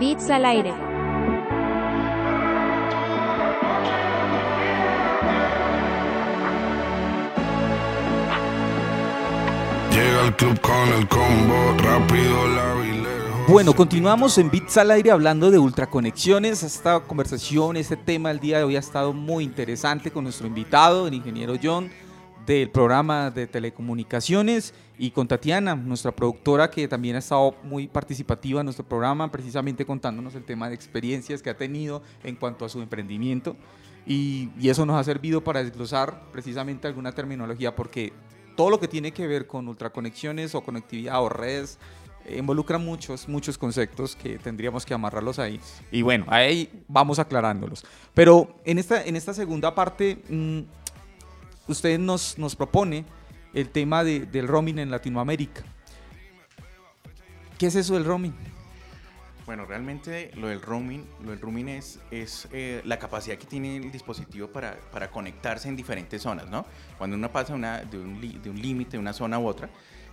[0.06, 0.72] Beats al aire.
[9.90, 12.66] Llega al club con el combo, rápido la.
[13.48, 16.64] Bueno, continuamos en Bits al aire hablando de ultraconexiones.
[16.64, 21.06] Esta conversación, este tema el día de hoy ha estado muy interesante con nuestro invitado,
[21.06, 21.88] el ingeniero John,
[22.46, 28.60] del programa de telecomunicaciones, y con Tatiana, nuestra productora, que también ha estado muy participativa
[28.60, 32.68] en nuestro programa, precisamente contándonos el tema de experiencias que ha tenido en cuanto a
[32.68, 33.56] su emprendimiento.
[34.06, 38.12] Y, eso nos ha servido para desglosar precisamente alguna terminología, porque
[38.56, 41.78] todo lo que tiene que ver con ultraconexiones o conectividad o redes
[42.24, 45.60] eh, involucra muchos, muchos conceptos que tendríamos que amarrarlos ahí.
[45.90, 47.84] Y bueno, ahí vamos aclarándolos.
[48.14, 50.60] Pero en esta, en esta segunda parte, mm,
[51.68, 53.04] usted nos, nos propone
[53.54, 55.62] el tema de- del roaming en Latinoamérica.
[57.58, 58.34] ¿Qué es eso del roaming?
[59.46, 63.76] Bueno, realmente lo del roaming, lo del roaming es, es eh, la capacidad que tiene
[63.76, 66.66] el dispositivo para, para conectarse en diferentes zonas, ¿no?
[66.98, 69.70] Cuando uno pasa una, de un li- de un límite de una zona u otra,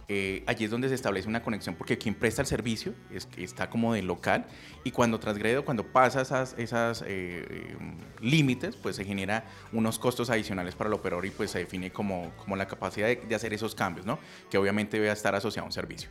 [0.08, 3.70] eh, allí es donde se establece una conexión porque quien presta el servicio es, está
[3.70, 4.46] como de local
[4.84, 7.78] y cuando transgrede o cuando pasa esas, esas eh, eh,
[8.22, 12.32] límites, pues se genera unos costos adicionales para el operador y pues se define como,
[12.38, 14.20] como la capacidad de, de hacer esos cambios, ¿no?
[14.50, 16.10] Que obviamente debe estar asociado a un servicio.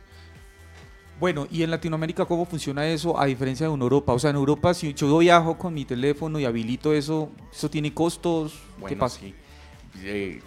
[1.19, 4.13] Bueno, y en Latinoamérica, ¿cómo funciona eso a diferencia de en Europa?
[4.13, 7.93] O sea, en Europa, si yo viajo con mi teléfono y habilito eso, ¿eso tiene
[7.93, 8.53] costos?
[8.53, 9.19] ¿Qué Bueno, pasa?
[9.19, 9.33] sí.
[10.01, 10.41] Eh,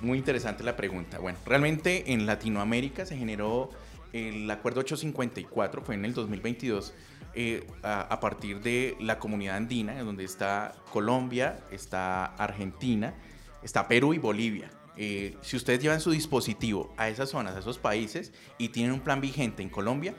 [0.00, 1.18] muy interesante la pregunta.
[1.18, 3.70] Bueno, realmente en Latinoamérica se generó
[4.12, 6.94] el acuerdo 854, fue en el 2022,
[7.34, 13.14] eh, a, partir de la comunidad andina, en donde está Colombia, está Argentina,
[13.62, 14.70] está Perú y Bolivia.
[14.96, 19.00] Eh, si ustedes llevan su dispositivo a esas zonas, a esos países, y tienen un
[19.00, 20.14] plan vigente en Colombia,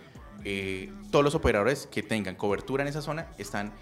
[0.45, 3.73] eh, todos los operadores que tengan cobertura en esa zona están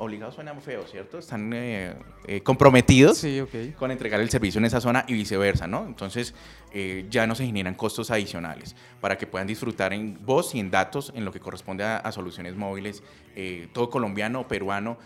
[0.00, 1.18] obligados, suena feo, ¿cierto?
[1.18, 1.94] Están eh,
[2.26, 3.42] eh, comprometidos Sí,
[3.78, 5.86] con entregar el servicio en esa zona y viceversa, ¿no?
[5.86, 6.34] Entonces
[6.72, 10.70] eh, ya no se generan costos adicionales para que puedan disfrutar en voz y en
[10.70, 13.02] datos en lo que corresponde a, a soluciones móviles,
[13.72, 14.98] todo colombiano, peruano,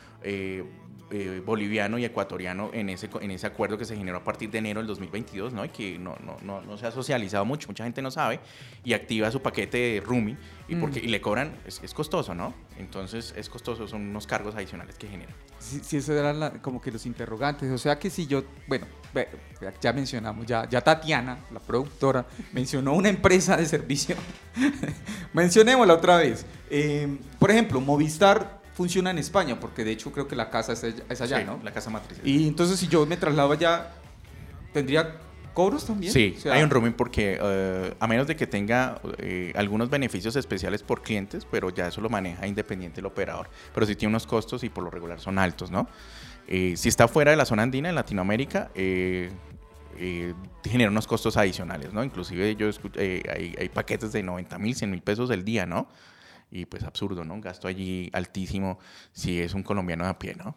[1.10, 4.58] eh, boliviano y ecuatoriano en ese, en ese acuerdo que se generó a partir de
[4.58, 5.64] enero del 2022, ¿no?
[5.64, 8.40] Y que no, no, no, no se ha socializado mucho, mucha gente no sabe,
[8.84, 10.36] y activa su paquete de rooming
[10.68, 12.54] y, porque, y le cobran, es, es costoso, ¿no?
[12.78, 15.34] Entonces es costoso, son unos cargos adicionales que generan.
[15.58, 17.70] Sí, sí, esos eran la- como que los interrogantes.
[17.70, 18.86] O sea que si yo, bueno,
[19.80, 24.16] ya mencionamos, ya, ya Tatiana, la productora, mencionó una empresa de servicio.
[25.32, 26.46] Mencionémosla otra vez.
[26.70, 30.84] Eh, por ejemplo, Movistar funciona en España, porque de hecho creo que la casa es
[30.84, 31.60] allá, es allá, Sí, ¿no?
[31.62, 32.18] La casa matriz.
[32.24, 33.92] Y entonces si yo me traslado allá,
[34.72, 35.16] ¿tendría
[35.54, 36.12] cobros también?
[36.12, 39.88] Sí, O sea, hay un roaming porque eh, a menos de que tenga eh, algunos
[39.88, 43.48] beneficios especiales por clientes, pero ya eso lo maneja independiente el operador.
[43.72, 45.86] Pero sí tiene unos costos y por lo regular son altos, ¿no?
[46.48, 49.30] Eh, si está fuera de la zona andina, en Latinoamérica, eh,
[49.96, 52.02] eh, genera unos costos adicionales, ¿no?
[52.02, 55.64] Inclusive yo escu- eh, hay, hay paquetes de 90 mil, 100 mil pesos el día,
[55.66, 55.86] ¿no?
[56.54, 57.34] Y pues absurdo, ¿no?
[57.34, 58.78] Un gasto allí altísimo
[59.12, 60.54] si es un colombiano de a pie, ¿no?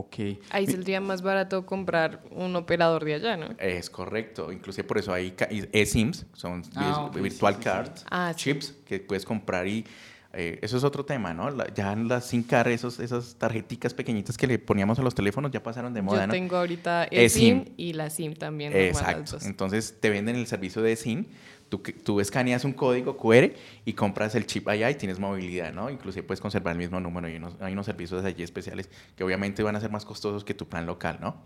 [0.00, 0.16] Ok.
[0.50, 3.50] Ahí saldría más barato comprar un operador de allá, ¿no?
[3.58, 5.32] Es correcto, inclusive por eso hay
[5.72, 7.70] eSIMs, son Ah, virtual sí, sí, sí.
[7.70, 8.40] cards, Ah, sí.
[8.44, 9.84] chips que puedes comprar y
[10.34, 11.50] eh, eso es otro tema, ¿no?
[11.50, 15.50] La- ya las SIM card, esos, esas tarjeticas pequeñitas que le poníamos a los teléfonos
[15.50, 16.32] ya pasaron de moda, Yo ¿no?
[16.32, 17.28] tengo ahorita el.
[17.30, 18.72] SIM y la SIM también.
[18.74, 19.32] Exacto.
[19.32, 19.44] dos.
[19.46, 21.26] Entonces te venden el servicio de SIM,
[21.68, 23.52] tú, tú escaneas un código QR
[23.84, 25.90] y compras el chip allá y tienes movilidad, ¿no?
[25.90, 29.62] Inclusive puedes conservar el mismo número y unos- hay unos servicios allí especiales que obviamente
[29.62, 31.36] van a ser más costosos que tu plan local, ¿no?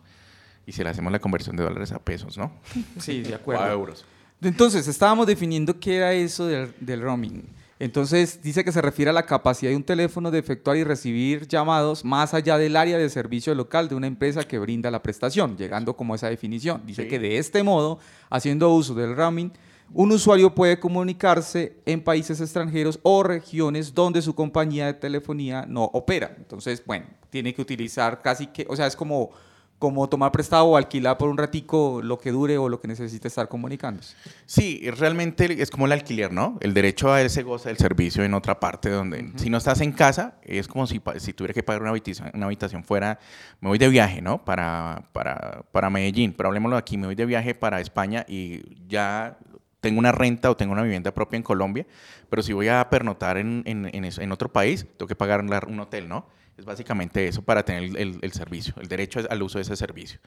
[0.66, 2.52] Y si le hacemos la conversión de dólares a pesos, ¿no?
[2.98, 3.62] Sí, de O acuerdo.
[3.64, 4.04] a euros.
[4.42, 7.44] Entonces, estábamos definiendo qué era eso del, del roaming.
[7.78, 11.46] Entonces, dice que se refiere a la capacidad de un teléfono de efectuar y recibir
[11.46, 15.58] llamados más allá del área de servicio local de una empresa que brinda la prestación,
[15.58, 16.82] llegando como a esa definición.
[16.86, 17.08] Dice Sí.
[17.08, 17.98] que de este modo,
[18.30, 19.52] haciendo uso del roaming,
[19.92, 25.84] un usuario puede comunicarse en países extranjeros o regiones donde su compañía de telefonía no
[25.84, 26.34] opera.
[26.38, 29.30] Entonces, bueno, tiene que utilizar casi que, o sea, es como,
[29.78, 33.28] como tomar prestado o alquilar por un ratico lo que dure o lo que necesite
[33.28, 34.16] estar comunicándose.
[34.46, 36.56] Sí, realmente es como el alquiler, ¿no?
[36.62, 39.92] El derecho a ese goza del servicio en otra parte donde, si no estás en
[39.92, 43.18] casa, es como si, si tuviera que pagar una habitación, una habitación fuera,
[43.60, 44.42] me voy de viaje, ¿no?
[44.44, 49.36] Para, para, para Medellín, pero hablemoslo aquí, me voy de viaje para España y ya
[49.82, 51.86] tengo una renta o tengo una vivienda propia en Colombia,
[52.30, 55.44] pero si voy a pernotar en, en, en eso- en otro país, tengo que pagar
[55.68, 56.26] un hotel, ¿no?
[56.56, 59.76] Es básicamente eso para tener el, el- el servicio, el derecho al uso de ese
[59.76, 60.18] servicio.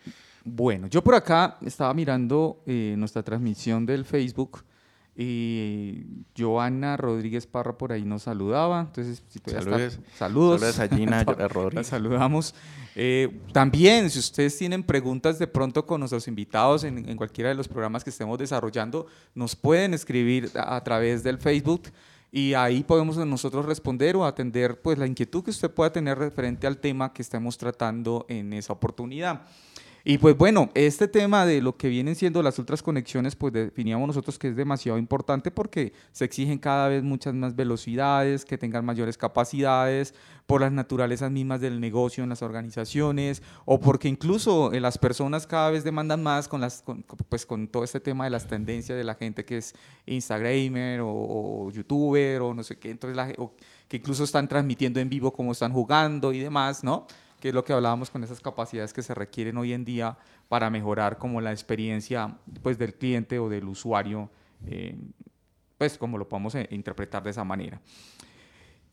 [0.43, 4.63] Bueno, yo por acá estaba mirando eh, nuestra transmisión del Facebook
[5.21, 6.05] Y
[6.37, 8.79] Joana Rodríguez Parra por ahí nos saludaba.
[8.81, 10.59] Entonces, si puede estar- saludos.
[10.61, 11.87] Saludos a Gina La Rodríguez.
[11.87, 12.55] saludamos.
[12.95, 17.55] Eh, también, si ustedes tienen preguntas de pronto con nuestros invitados en, en cualquiera de
[17.55, 21.83] los programas que estemos desarrollando, nos pueden escribir a, a través del Facebook
[22.31, 26.67] y ahí podemos nosotros responder o atender pues la inquietud que usted pueda tener referente
[26.67, 29.41] al tema que estemos tratando en esa oportunidad.
[30.03, 34.07] Y pues bueno, este tema de lo que vienen siendo las otras conexiones, pues definíamos
[34.07, 38.85] nosotros que es demasiado importante porque se exigen cada vez muchas más velocidades, que tengan
[38.85, 40.13] mayores capacidades,
[40.45, 45.45] por las naturalezas mismas del negocio en las organizaciones, o porque incluso eh, las personas
[45.45, 48.97] cada vez demandan más con, las, con, pues, con todo este tema de las tendencias
[48.97, 49.75] de la gente que es
[50.07, 53.31] Instagramer o, youtuber o no sé qué, entonces la
[53.87, 57.05] que incluso están transmitiendo en vivo cómo están jugando y demás, ¿no?
[57.39, 60.17] Que es lo que hablábamos con esas capacidades que se requieren hoy en día
[60.47, 64.29] para mejorar como la experiencia pues, del cliente o del usuario,
[64.65, 64.97] eh,
[65.77, 67.79] pues como lo podemos eh, interpretar de esa manera.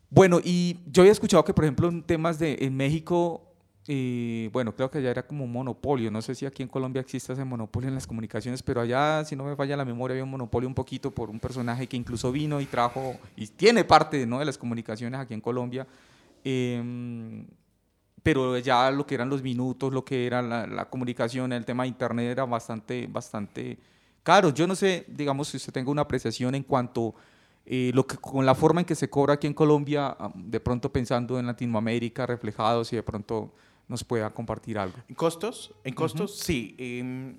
[0.08, 3.42] Bueno, y yo había escuchado que, por ejemplo, en temas de en México,
[3.88, 7.00] eh, bueno, creo que allá era como un monopolio, no sé si aquí en Colombia
[7.00, 10.24] existe ese monopolio en las comunicaciones, pero allá, si no me falla la memoria, había
[10.24, 14.26] un monopolio un poquito por un personaje que incluso vino y trajo, y tiene parte
[14.26, 14.38] ¿no?
[14.38, 15.86] de las comunicaciones aquí en Colombia.
[16.44, 17.46] Em,
[18.26, 21.84] pero ya lo que eran los minutos, lo que era la, la comunicación, el tema
[21.84, 23.78] de internet era bastante, bastante
[24.24, 24.50] caro.
[24.50, 27.14] Yo no sé, digamos, si usted tenga una apreciación en cuanto
[27.64, 30.90] eh, lo que, con la forma en que se cobra aquí en Colombia, de pronto
[30.92, 33.54] pensando en Latinoamérica reflejado, si de pronto
[33.86, 34.96] nos pueda compartir algo.
[35.08, 35.72] ¿En costos?
[35.84, 36.74] En costos, sí.
[36.78, 37.36] em,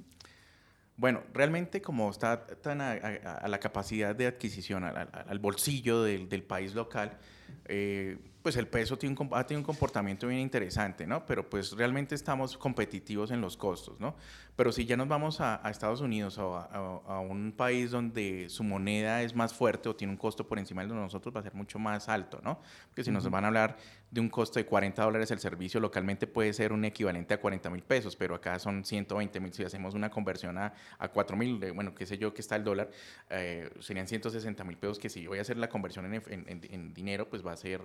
[0.96, 5.40] bueno, realmente como está tan a, a- a la capacidad de adquisición, al, al- al
[5.40, 7.18] bolsillo del, del país local,
[7.66, 8.18] eh,
[8.48, 11.26] pues el peso tiene un, ha tenido un comportamiento bien interesante, ¿no?
[11.26, 14.16] Pero pues realmente estamos competitivos en los costos, ¿no?
[14.56, 17.92] Pero si ya nos vamos a, a Estados Unidos o a, a- a un país
[17.92, 21.42] donde su moneda es más fuerte o tiene un costo por encima de nosotros, va
[21.42, 22.62] a ser mucho más alto, ¿no?
[22.88, 23.34] Porque si nos Ujú.
[23.34, 23.76] van a hablar
[24.10, 27.70] de un costo de 40 dólares el servicio, localmente puede ser un equivalente a 40
[27.70, 29.52] mil pesos, pero acá son 120 mil.
[29.52, 32.64] Si hacemos una conversión a, a 4 mil, bueno, qué sé yo, que está el
[32.64, 32.90] dólar,
[33.30, 36.62] eh, serían 160 mil pesos, que si yo voy a hacer la conversión en- en-
[36.72, 37.82] en dinero, pues va a ser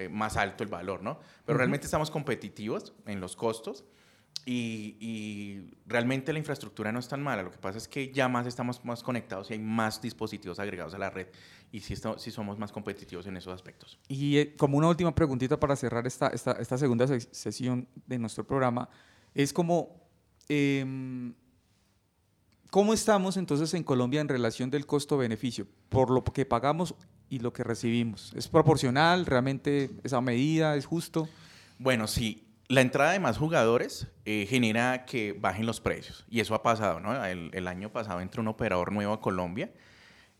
[0.00, 1.18] eh, más alto el valor, ¿no?
[1.44, 1.58] Pero Ujú.
[1.58, 3.84] realmente estamos competitivos en los costos.
[4.46, 7.42] Y, y realmente la infraestructura no es tan mala.
[7.42, 10.94] Lo que pasa es que ya más estamos más conectados y hay más dispositivos agregados
[10.94, 11.26] a la red.
[11.72, 13.98] Y sí, esto- sí somos más competitivos en esos aspectos.
[14.08, 18.18] Y eh, como una última preguntita para cerrar esta, esta, esta segunda se- sesión de
[18.18, 18.88] nuestro programa,
[19.34, 20.08] es como,
[20.48, 21.34] em,
[22.70, 25.66] ¿cómo estamos entonces en Colombia en relación del costo-beneficio?
[25.88, 26.94] Por lo que pagamos
[27.30, 28.32] y lo que recibimos.
[28.36, 29.24] ¿Es proporcional?
[29.24, 31.28] ¿Realmente esa medida es justo?
[31.78, 32.46] Bueno, sí.
[32.68, 36.24] La entrada de más jugadores eh, genera que bajen los precios.
[36.28, 37.24] Y eso ha pasado, ¿no?
[37.24, 39.72] El, el año pasado entró un operador nuevo a Colombia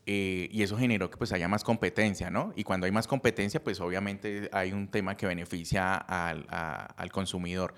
[0.06, 2.52] eh, y eso generó que pues haya más competencia, ¿no?
[2.54, 7.10] Y cuando hay más competencia, pues obviamente hay un tema que beneficia al, a- al
[7.10, 7.74] consumidor.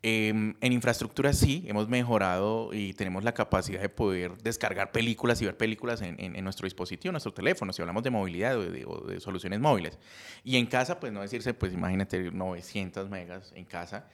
[0.00, 5.44] Em, en infraestructura sí, hemos mejorado y tenemos la capacidad de poder descargar películas y
[5.46, 8.70] ver películas en, en- en nuestro dispositivo, en nuestro teléfono, si hablamos de movilidad o
[8.70, 9.98] de, o de soluciones móviles.
[10.44, 14.06] Y en casa, pues no decirse, pues imagínate 900 megas en casa,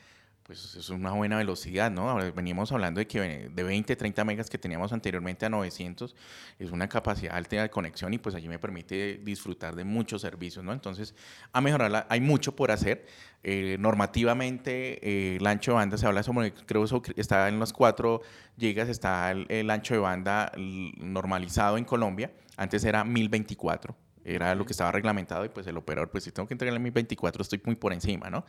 [0.45, 2.11] pues es una buena velocidad, ¿no?
[2.11, 6.15] Ahora veníamos hablando de que de 20, 30 megas que teníamos anteriormente a 900,
[6.59, 10.63] es una capacidad alta de conexión y pues allí me permite disfrutar de muchos servicios,
[10.63, 10.73] ¿no?
[10.75, 11.15] Entonces,
[11.53, 13.07] a mejorarla, hay mucho por hacer.
[13.43, 17.73] Eh, normativamente, eh, el ancho de banda se habla sobre, creo que está en los
[17.73, 18.21] 4
[18.59, 24.73] gigas, está el, ancho de banda normalizado en Colombia, antes era 1024 era lo que
[24.73, 27.93] estaba reglamentado y pues el operador, pues si tengo que entregarle 1024 estoy muy por
[27.93, 28.45] encima, ¿no?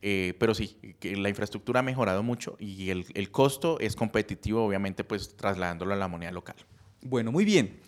[0.00, 4.64] Eh, pero sí, que la infraestructura ha mejorado mucho y el, el costo es competitivo,
[4.64, 6.56] obviamente, pues trasladándolo a la moneda local.
[7.02, 7.80] Bueno, muy bien.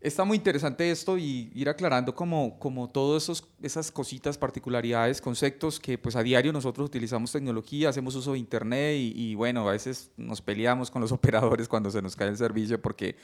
[0.00, 5.98] Está muy interesante esto y ir aclarando como, como todas esas cositas, particularidades, conceptos que
[5.98, 10.12] pues a diario nosotros utilizamos tecnología, hacemos uso de internet y, y, bueno, a veces
[10.16, 13.16] nos peleamos con los operadores cuando se nos cae el servicio porque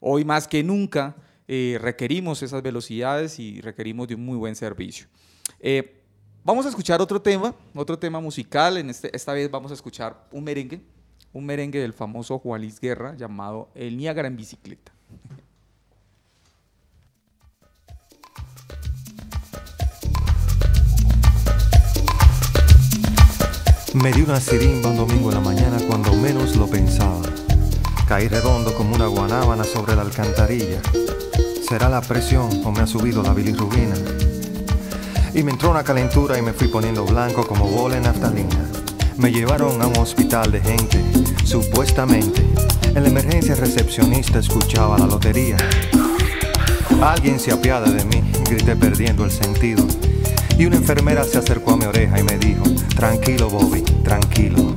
[0.00, 1.14] hoy más que nunca
[1.48, 5.06] eh, requerimos esas velocidades y requerimos de un muy buen servicio.
[5.60, 6.02] Eh,
[6.44, 10.28] vamos a escuchar otro tema, otro tema musical, en este, esta vez vamos a escuchar
[10.32, 10.80] un merengue,
[11.32, 14.92] un merengue del famoso Juan Luis Guerra llamado El Niágara en bicicleta.
[23.94, 27.31] Me di una sirimba un domingo en la mañana cuando menos lo pensaba.
[28.12, 30.82] Caí redondo como una guanábana sobre la alcantarilla.
[31.66, 33.94] ¿Será la presión o me ha subido la bilirrubina?
[35.32, 38.68] Y me entró una calentura y me fui poniendo blanco como bola en naftalina.
[39.16, 41.02] Me llevaron a un hospital de gente,
[41.46, 42.42] supuestamente.
[42.94, 45.56] En la emergencia recepcionista escuchaba la lotería.
[47.00, 49.86] Alguien se apiada de mí, grité perdiendo el sentido.
[50.58, 54.76] Y una enfermera se acercó a mi oreja y me dijo, tranquilo Bobby, tranquilo,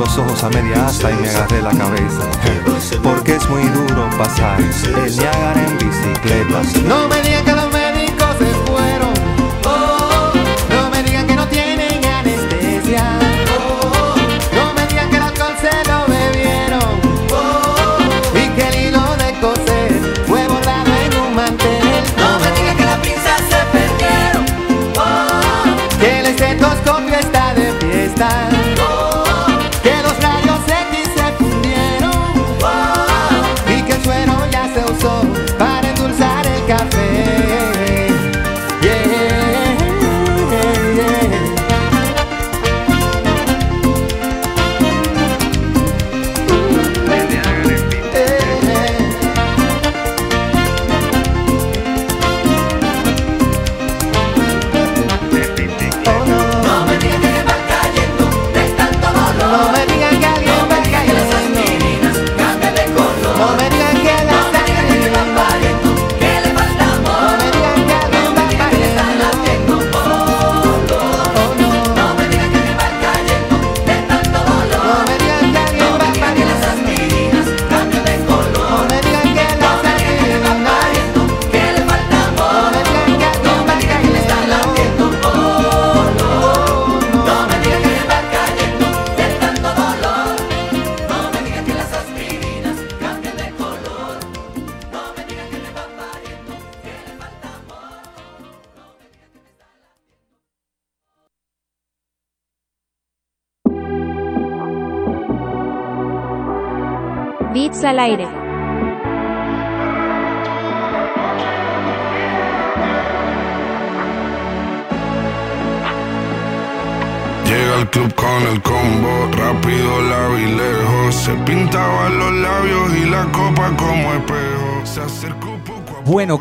[0.00, 1.89] los ojos a media asta y me agarré la cama.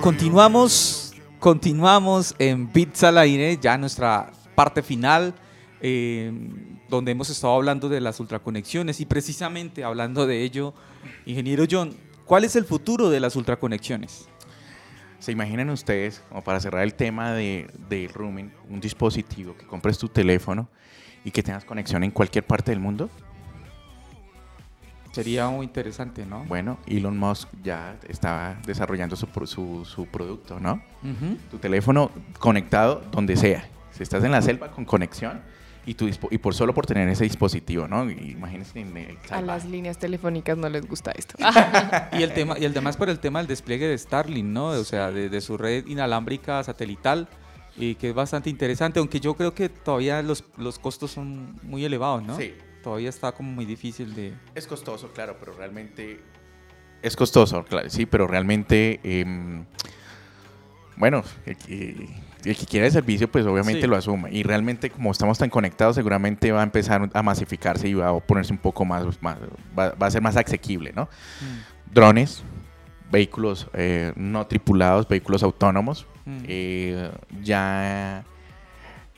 [0.02, 5.34] Continuamos, continuamos en Bits al aire, ya nuestra parte final,
[5.82, 10.74] em, donde hemos estado hablando de las ultraconexiones y precisamente hablando de ello,
[11.26, 11.94] ingeniero John,
[12.24, 14.30] ¿cuál es el futuro de las ultraconexiones?
[15.20, 19.98] ¿Se imaginan ustedes, como para cerrar el tema del de rooming, un dispositivo que compres
[19.98, 20.70] tu teléfono
[21.26, 23.10] y que tengas conexión en cualquier parte del mundo?
[25.12, 26.44] Sería muy interesante, ¿no?
[26.46, 30.82] Bueno, Elon Musk ya estaba desarrollando su, su, su producto, ¿no?
[31.50, 33.68] Tu teléfono conectado donde sea.
[33.92, 35.42] Si estás en la selva con conexión
[35.86, 38.10] y, tu y por solo por tener ese dispositivo, ¿no?
[38.10, 41.36] Imagínense en el A las líneas telefónicas no les gusta esto.
[42.18, 44.68] y el tema y el demás por el tema del despliegue de Starlink, ¿no?
[44.68, 47.28] O sea, de, su red inalámbrica satelital
[47.76, 51.84] y que es bastante interesante, aunque yo creo que todavía los, los costos son muy
[51.84, 52.38] elevados, ¿no?
[52.38, 52.54] Sí.
[52.90, 54.34] Todavía está como muy difícil de...
[54.56, 56.20] Es costoso, claro, pero realmente...
[57.04, 59.00] Es costoso, claro, sí, pero realmente...
[59.04, 59.64] em,
[60.96, 62.10] bueno, el que,
[62.46, 63.88] el que quiera el servicio, pues obviamente Sí.
[63.88, 64.32] lo asume.
[64.34, 68.20] Y realmente, como estamos tan conectados, seguramente va a empezar a masificarse y va a
[68.20, 69.22] ponerse un poco más...
[69.22, 69.38] más-
[69.78, 71.08] va, va a ser más asequible, ¿no?
[71.94, 72.42] Drones,
[73.12, 76.08] vehículos eh, no tripulados, vehículos autónomos.
[76.26, 76.38] Mm.
[76.48, 77.12] eh,
[77.44, 78.26] ya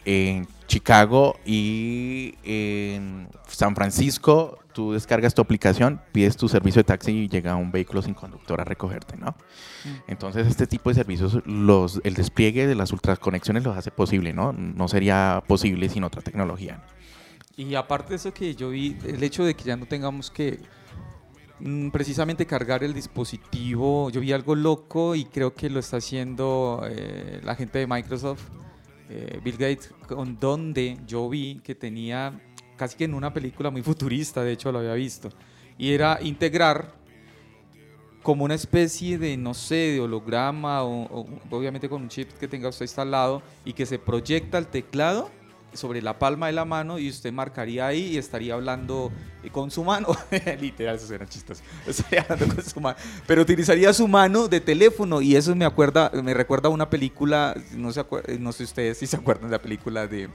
[0.05, 7.11] en Chicago y en San Francisco, tú descargas tu aplicación, pides tu servicio de taxi
[7.11, 9.35] y llega un vehículo sin conductor a recogerte, ¿no?
[10.07, 14.53] Entonces este tipo de servicios, los, el despliegue de las ultraconexiones los hace posible, ¿no?
[14.53, 16.81] No sería posible sin otra tecnología.
[17.57, 20.59] Y aparte de eso que yo vi, el hecho de que ya no tengamos que
[21.59, 26.81] mm, precisamente cargar el dispositivo, yo vi algo loco y creo que lo está haciendo
[26.89, 28.43] eh, la gente de Microsoft,
[29.13, 32.39] eh, Bill Gates, con donde yo vi que tenía
[32.77, 35.29] casi que en una película muy futurista, de hecho lo había visto,
[35.77, 36.93] y era integrar
[38.23, 42.47] como una especie de, no sé, de holograma, o, o obviamente con un chip que
[42.47, 45.29] tenga usted instalado y que se proyecta el teclado
[45.73, 49.11] sobre la palma de la mano y usted marcaría ahí y estaría hablando
[49.43, 50.07] eh, con su mano.
[50.59, 51.63] Literal, eso eran chistes.
[51.87, 52.97] Estaría hablando con su mano.
[53.25, 57.55] Pero utilizaría su mano de teléfono y eso me acuerda, me recuerda a una película,
[57.73, 60.29] no, se acuer- no sé ustedes si se acuerdan de la película de,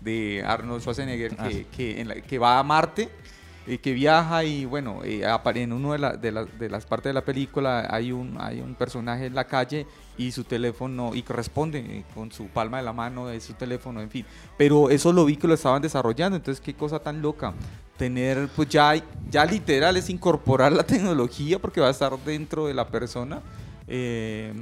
[0.00, 1.66] de Arnold Schwarzenegger Ah, que, sí.
[1.76, 3.08] que, en la- que va a Marte.
[3.66, 5.22] eh, que viaja y bueno, eh,
[5.54, 8.60] en una de, la- de la- de las partes de la película hay un, hay
[8.60, 9.86] un personaje en la calle
[10.26, 13.54] y su teléfono, y que responde eh, con su palma de la mano de su
[13.54, 14.24] teléfono, en fin.
[14.58, 17.54] Pero eso lo vi que lo estaban desarrollando, entonces qué cosa tan loca.
[17.96, 18.94] Tener, pues ya,
[19.30, 23.40] ya literal es incorporar la tecnología porque va a estar dentro de la persona.
[23.92, 24.52] eh,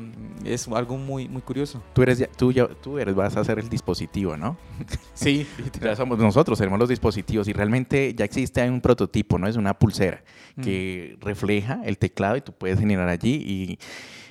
[0.44, 1.82] es algo muy, muy curioso.
[1.92, 4.56] Tú eres, ya- tú, ya- tú eres, vas a ser el dispositivo, ¿no?
[5.14, 5.46] Sí,
[5.82, 9.46] Ya somos nosotros, seremos los dispositivos y realmente ya existe hay un prototipo, ¿no?
[9.46, 10.22] Es una pulsera
[10.62, 13.78] que refleja el teclado y tú puedes generar allí y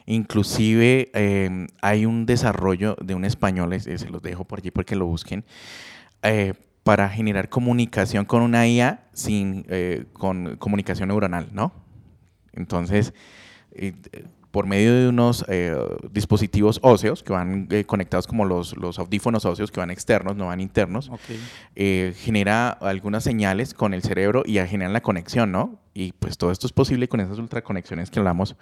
[0.07, 4.71] inclusive eh, hay un desarrollo de un español, es- es- se los dejo por allí
[4.71, 5.45] porque lo busquen,
[6.23, 6.53] eh,
[6.83, 11.73] para generar comunicación con una IA sin, eh, con comunicación neuronal, ¿no?
[12.53, 13.13] Entonces,
[13.73, 13.93] eh,
[14.51, 15.75] por medio de unos eh,
[16.11, 20.47] dispositivos óseos que van eh, conectados como los, los audífonos óseos que van externos, no
[20.47, 21.09] van internos,
[21.75, 25.79] eh, genera algunas señales con el cerebro y generan la conexión, ¿no?
[25.93, 28.55] Y pues todo esto es posible con esas ultraconexiones que hablamos.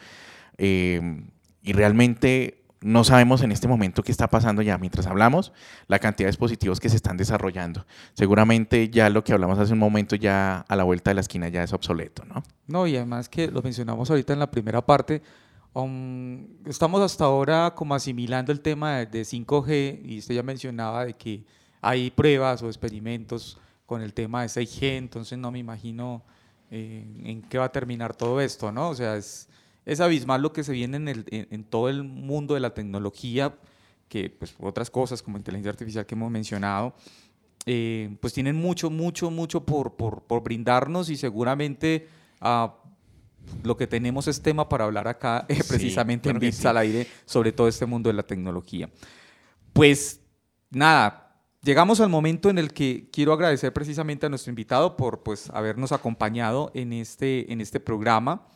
[0.57, 1.21] Eh,
[1.66, 5.51] y realmente no sabemos en este momento qué está pasando ya mientras hablamos,
[5.88, 7.86] la cantidad de dispositivos que se están desarrollando.
[8.13, 11.49] Seguramente ya lo que hablamos hace un momento ya a la vuelta de la esquina
[11.49, 12.43] ya es obsoleto, ¿no?
[12.68, 15.24] No, y además que lo mencionamos ahorita en la primera parte,
[15.74, 21.05] um, estamos hasta ahora como asimilando el tema de, de 5G y usted ya mencionaba
[21.05, 21.43] de que
[21.82, 26.24] hay pruebas o experimentos con el tema de 6G, entonces no me imagino
[26.72, 28.89] eh, en qué va a terminar todo esto, ¿no?
[28.89, 29.47] O sea, es,
[29.86, 32.73] es abismal lo que se viene en, el, en, en todo el mundo de la
[32.73, 33.55] tecnología,
[34.09, 36.95] que pues otras cosas como inteligencia artificial que hemos mencionado,
[37.67, 42.07] eh, pues tienen mucho, mucho, mucho por, por, por brindarnos y seguramente
[42.39, 42.75] ah,
[43.63, 46.67] lo que tenemos es tema para hablar acá eh, Sí, precisamente claro en sí.
[46.67, 48.89] al aire sobre todo este mundo de la tecnología.
[49.73, 50.21] Pues
[50.69, 55.49] nada, llegamos al momento en el que quiero agradecer precisamente a nuestro invitado por pues
[55.49, 58.47] habernos acompañado en este, en este programa,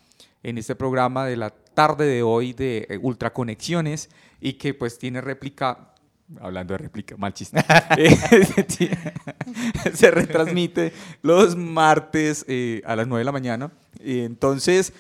[0.44, 4.10] en este programa de la tarde de hoy de eh, Ultraconexiones
[4.40, 5.94] y que pues tiene réplica,
[6.40, 7.64] hablando de réplica, mal chiste,
[7.98, 8.16] Eh,
[9.94, 13.72] se retransmite los martes eh, a las 9 de la mañana.
[14.00, 14.94] Entonces,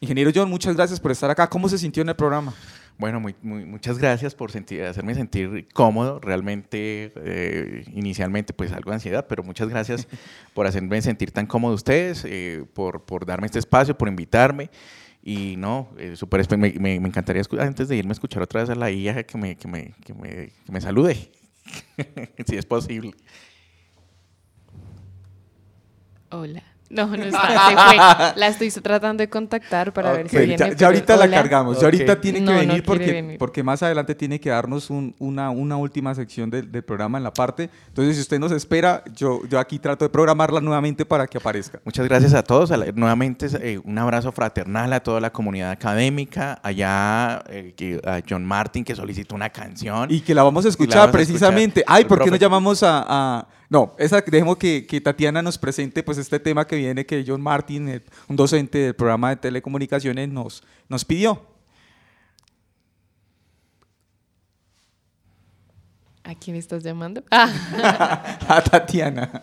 [0.00, 1.48] ingeniero John, muchas gracias por estar acá.
[1.48, 2.54] ¿Cómo se sintió en el programa?
[2.98, 6.18] Bueno, muy, muy- muchas gracias por sentir, hacerme sentir cómodo.
[6.18, 10.08] Realmente, eh, inicialmente, pues algo de ansiedad, pero muchas gracias
[10.54, 14.68] por hacerme sentir tan cómodo ustedes, eh, por, por darme este espacio, por invitarme.
[15.22, 18.62] Y no, eh, súper espe- me, me- me encantaría, escu- antes de irme, escuchar otra
[18.62, 20.30] vez a la IA que me, que me, que me,
[20.66, 21.30] que me salude,
[22.46, 23.12] si es posible.
[26.30, 27.96] Hola, No, no está, se fue.
[28.40, 30.56] La estoy tratando de contactar para ver si viene.
[30.56, 33.38] ya, ya pero ahorita la cargamos, ya ahorita tiene que No, venir porque, venir.
[33.38, 37.24] porque más adelante tiene que darnos un- una, una última sección del, del programa en
[37.24, 37.68] la parte.
[37.88, 41.78] Entonces, si usted nos espera, yo, yo aquí trato de programarla nuevamente para que aparezca.
[41.84, 42.70] Muchas gracias a todos.
[42.94, 46.58] Nuevamente, eh, un abrazo fraternal a toda la comunidad académica.
[46.62, 50.10] Allá eh, que- a John Martin, que solicitó una canción.
[50.10, 51.80] Y que la vamos a escuchar vamos a precisamente.
[51.80, 51.96] escuchar.
[51.98, 56.02] Ay, ¿por qué no llamamos a, a- No, esa, dejemos que, que Tatiana nos presente
[56.02, 60.62] pues este tema que viene que John Martin, un docente del programa de telecomunicaciones, nos,
[60.88, 61.44] nos pidió.
[66.24, 67.22] ¿A quién estás llamando?
[67.30, 68.38] Ah.
[68.48, 69.42] a Tatiana.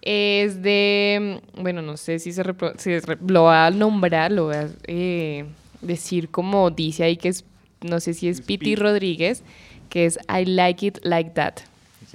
[0.00, 2.90] Es de, bueno, no sé si se, repro- si
[3.28, 5.44] lo voy a nombrar, lo voy a eh,
[5.80, 7.44] decir como dice ahí que es,
[7.82, 9.44] no sé si es Piti Rodríguez,
[9.90, 11.54] que es I Like It Like That.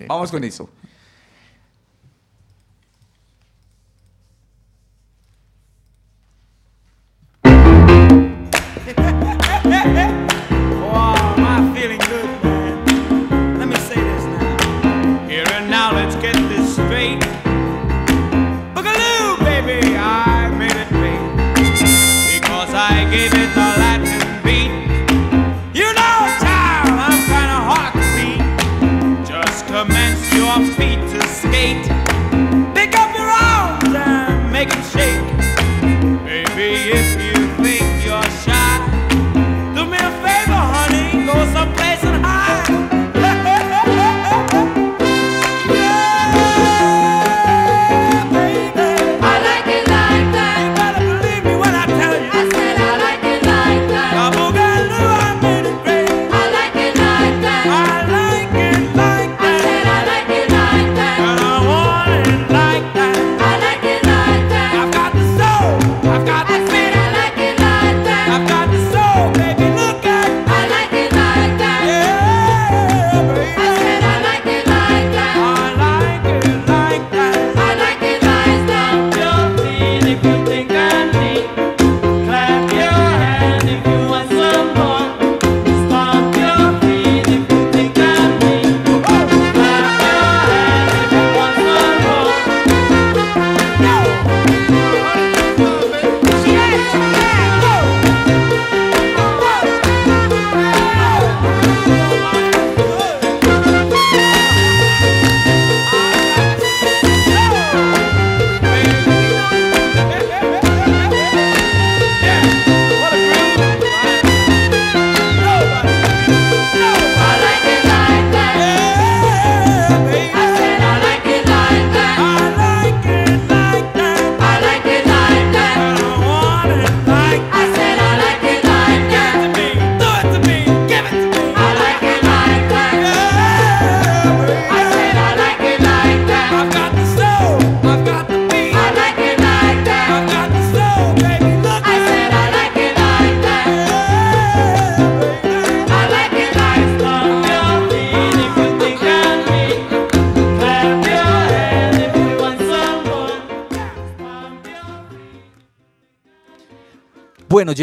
[0.07, 0.69] Vamos con eso.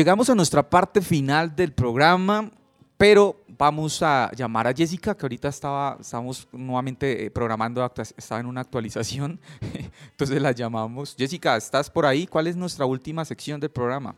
[0.05, 2.51] Llegamos a nuestra parte final del programa,
[2.99, 8.45] pero vamos a llamar a Jessica, que ahorita estaba, estamos nuevamente eh, programando, estaba en
[8.45, 9.41] una actualización,
[10.11, 11.15] entonces la llamamos.
[11.17, 12.27] Jessica, ¿estás por ahí?
[12.27, 14.15] ¿Cuál es nuestra última sección del programa?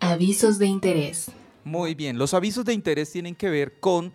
[0.00, 1.30] Avisos de interés.
[1.62, 4.14] Muy bien, los avisos de interés tienen que ver con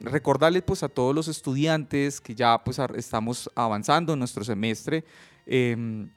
[0.00, 5.04] recordarles pues a todos los estudiantes que ya pues estamos avanzando en nuestro semestre
[5.46, 6.10] em,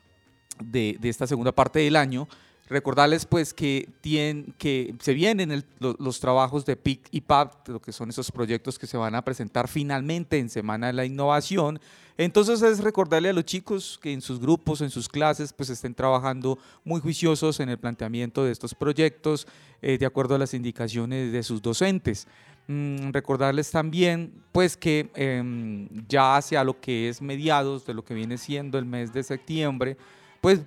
[0.64, 2.28] de, de esta segunda parte del año,
[2.72, 7.92] recordarles pues que, tien- que se vienen los trabajos de PIC y PAP, lo que
[7.92, 11.80] son esos proyectos que se van a presentar finalmente en Semana de la Innovación.
[12.18, 15.94] Entonces es recordarle a los chicos que en sus grupos, en sus clases, pues estén
[15.94, 19.48] trabajando muy juiciosos en el planteamiento de estos proyectos
[19.82, 22.28] eh, de acuerdo a las indicaciones de sus docentes.
[22.68, 28.14] Mm, recordarles también pues que em, ya hacia lo que es mediados de lo que
[28.14, 29.98] viene siendo el mes de septiembre,
[30.42, 30.62] pues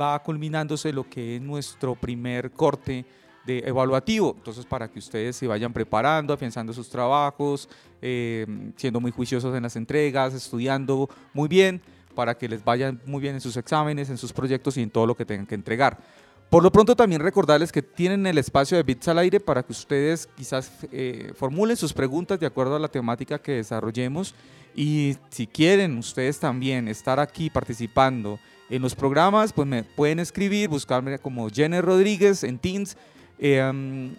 [0.00, 3.04] va- culminándose lo que es nuestro primer corte
[3.44, 4.34] de evaluativo.
[4.36, 7.68] Entonces, para que ustedes se vayan preparando, afianzando sus trabajos,
[8.02, 8.46] eh,
[8.76, 11.80] siendo muy juiciosos en las entregas, estudiando muy bien,
[12.14, 15.06] para que les vayan muy bien en sus exámenes, en sus proyectos y en todo
[15.06, 15.98] lo que tengan que entregar.
[16.50, 19.72] Por lo pronto también recordarles que tienen el espacio de Bits al aire para que
[19.72, 24.34] ustedes quizás eh, formulen sus preguntas de acuerdo a la temática que desarrollemos
[24.74, 28.38] y si quieren ustedes también estar aquí participando
[28.68, 32.96] en los programas, pues me pueden escribir, buscarme como Jenner Rodríguez en Teams
[33.38, 34.10] um,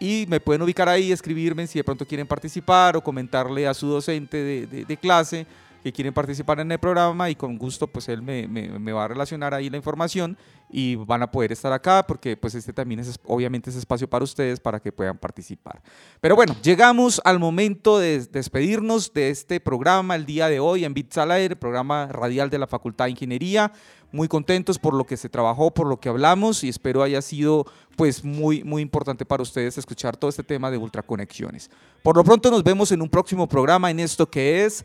[0.00, 3.86] y me pueden ubicar ahí, escribirme si de pronto quieren participar o comentarle a su
[3.86, 5.46] docente de clase
[5.82, 9.04] que quieren participar en el programa y con gusto pues él me, me- me va
[9.04, 10.36] a relacionar ahí la información
[10.70, 14.24] y van a poder estar acá porque pues este también es obviamente es espacio para
[14.24, 15.80] ustedes para que puedan participar.
[16.20, 20.92] Pero bueno, llegamos al momento de despedirnos de este programa el día de hoy en
[20.94, 23.72] Bits al Aire, programa radial de la Facultad de Ingeniería.
[24.10, 27.66] Muy contentos por lo que se trabajó, por lo que hablamos y espero haya sido
[27.94, 31.70] pues muy muy importante para ustedes escuchar todo este tema de ultraconexiones.
[32.02, 34.84] Por lo pronto nos vemos en un próximo programa en esto que es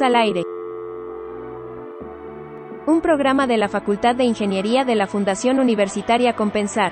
[0.00, 0.42] Al aire.
[2.86, 6.91] Un programa de la Facultad de Ingeniería de la Fundación Universitaria Compensar.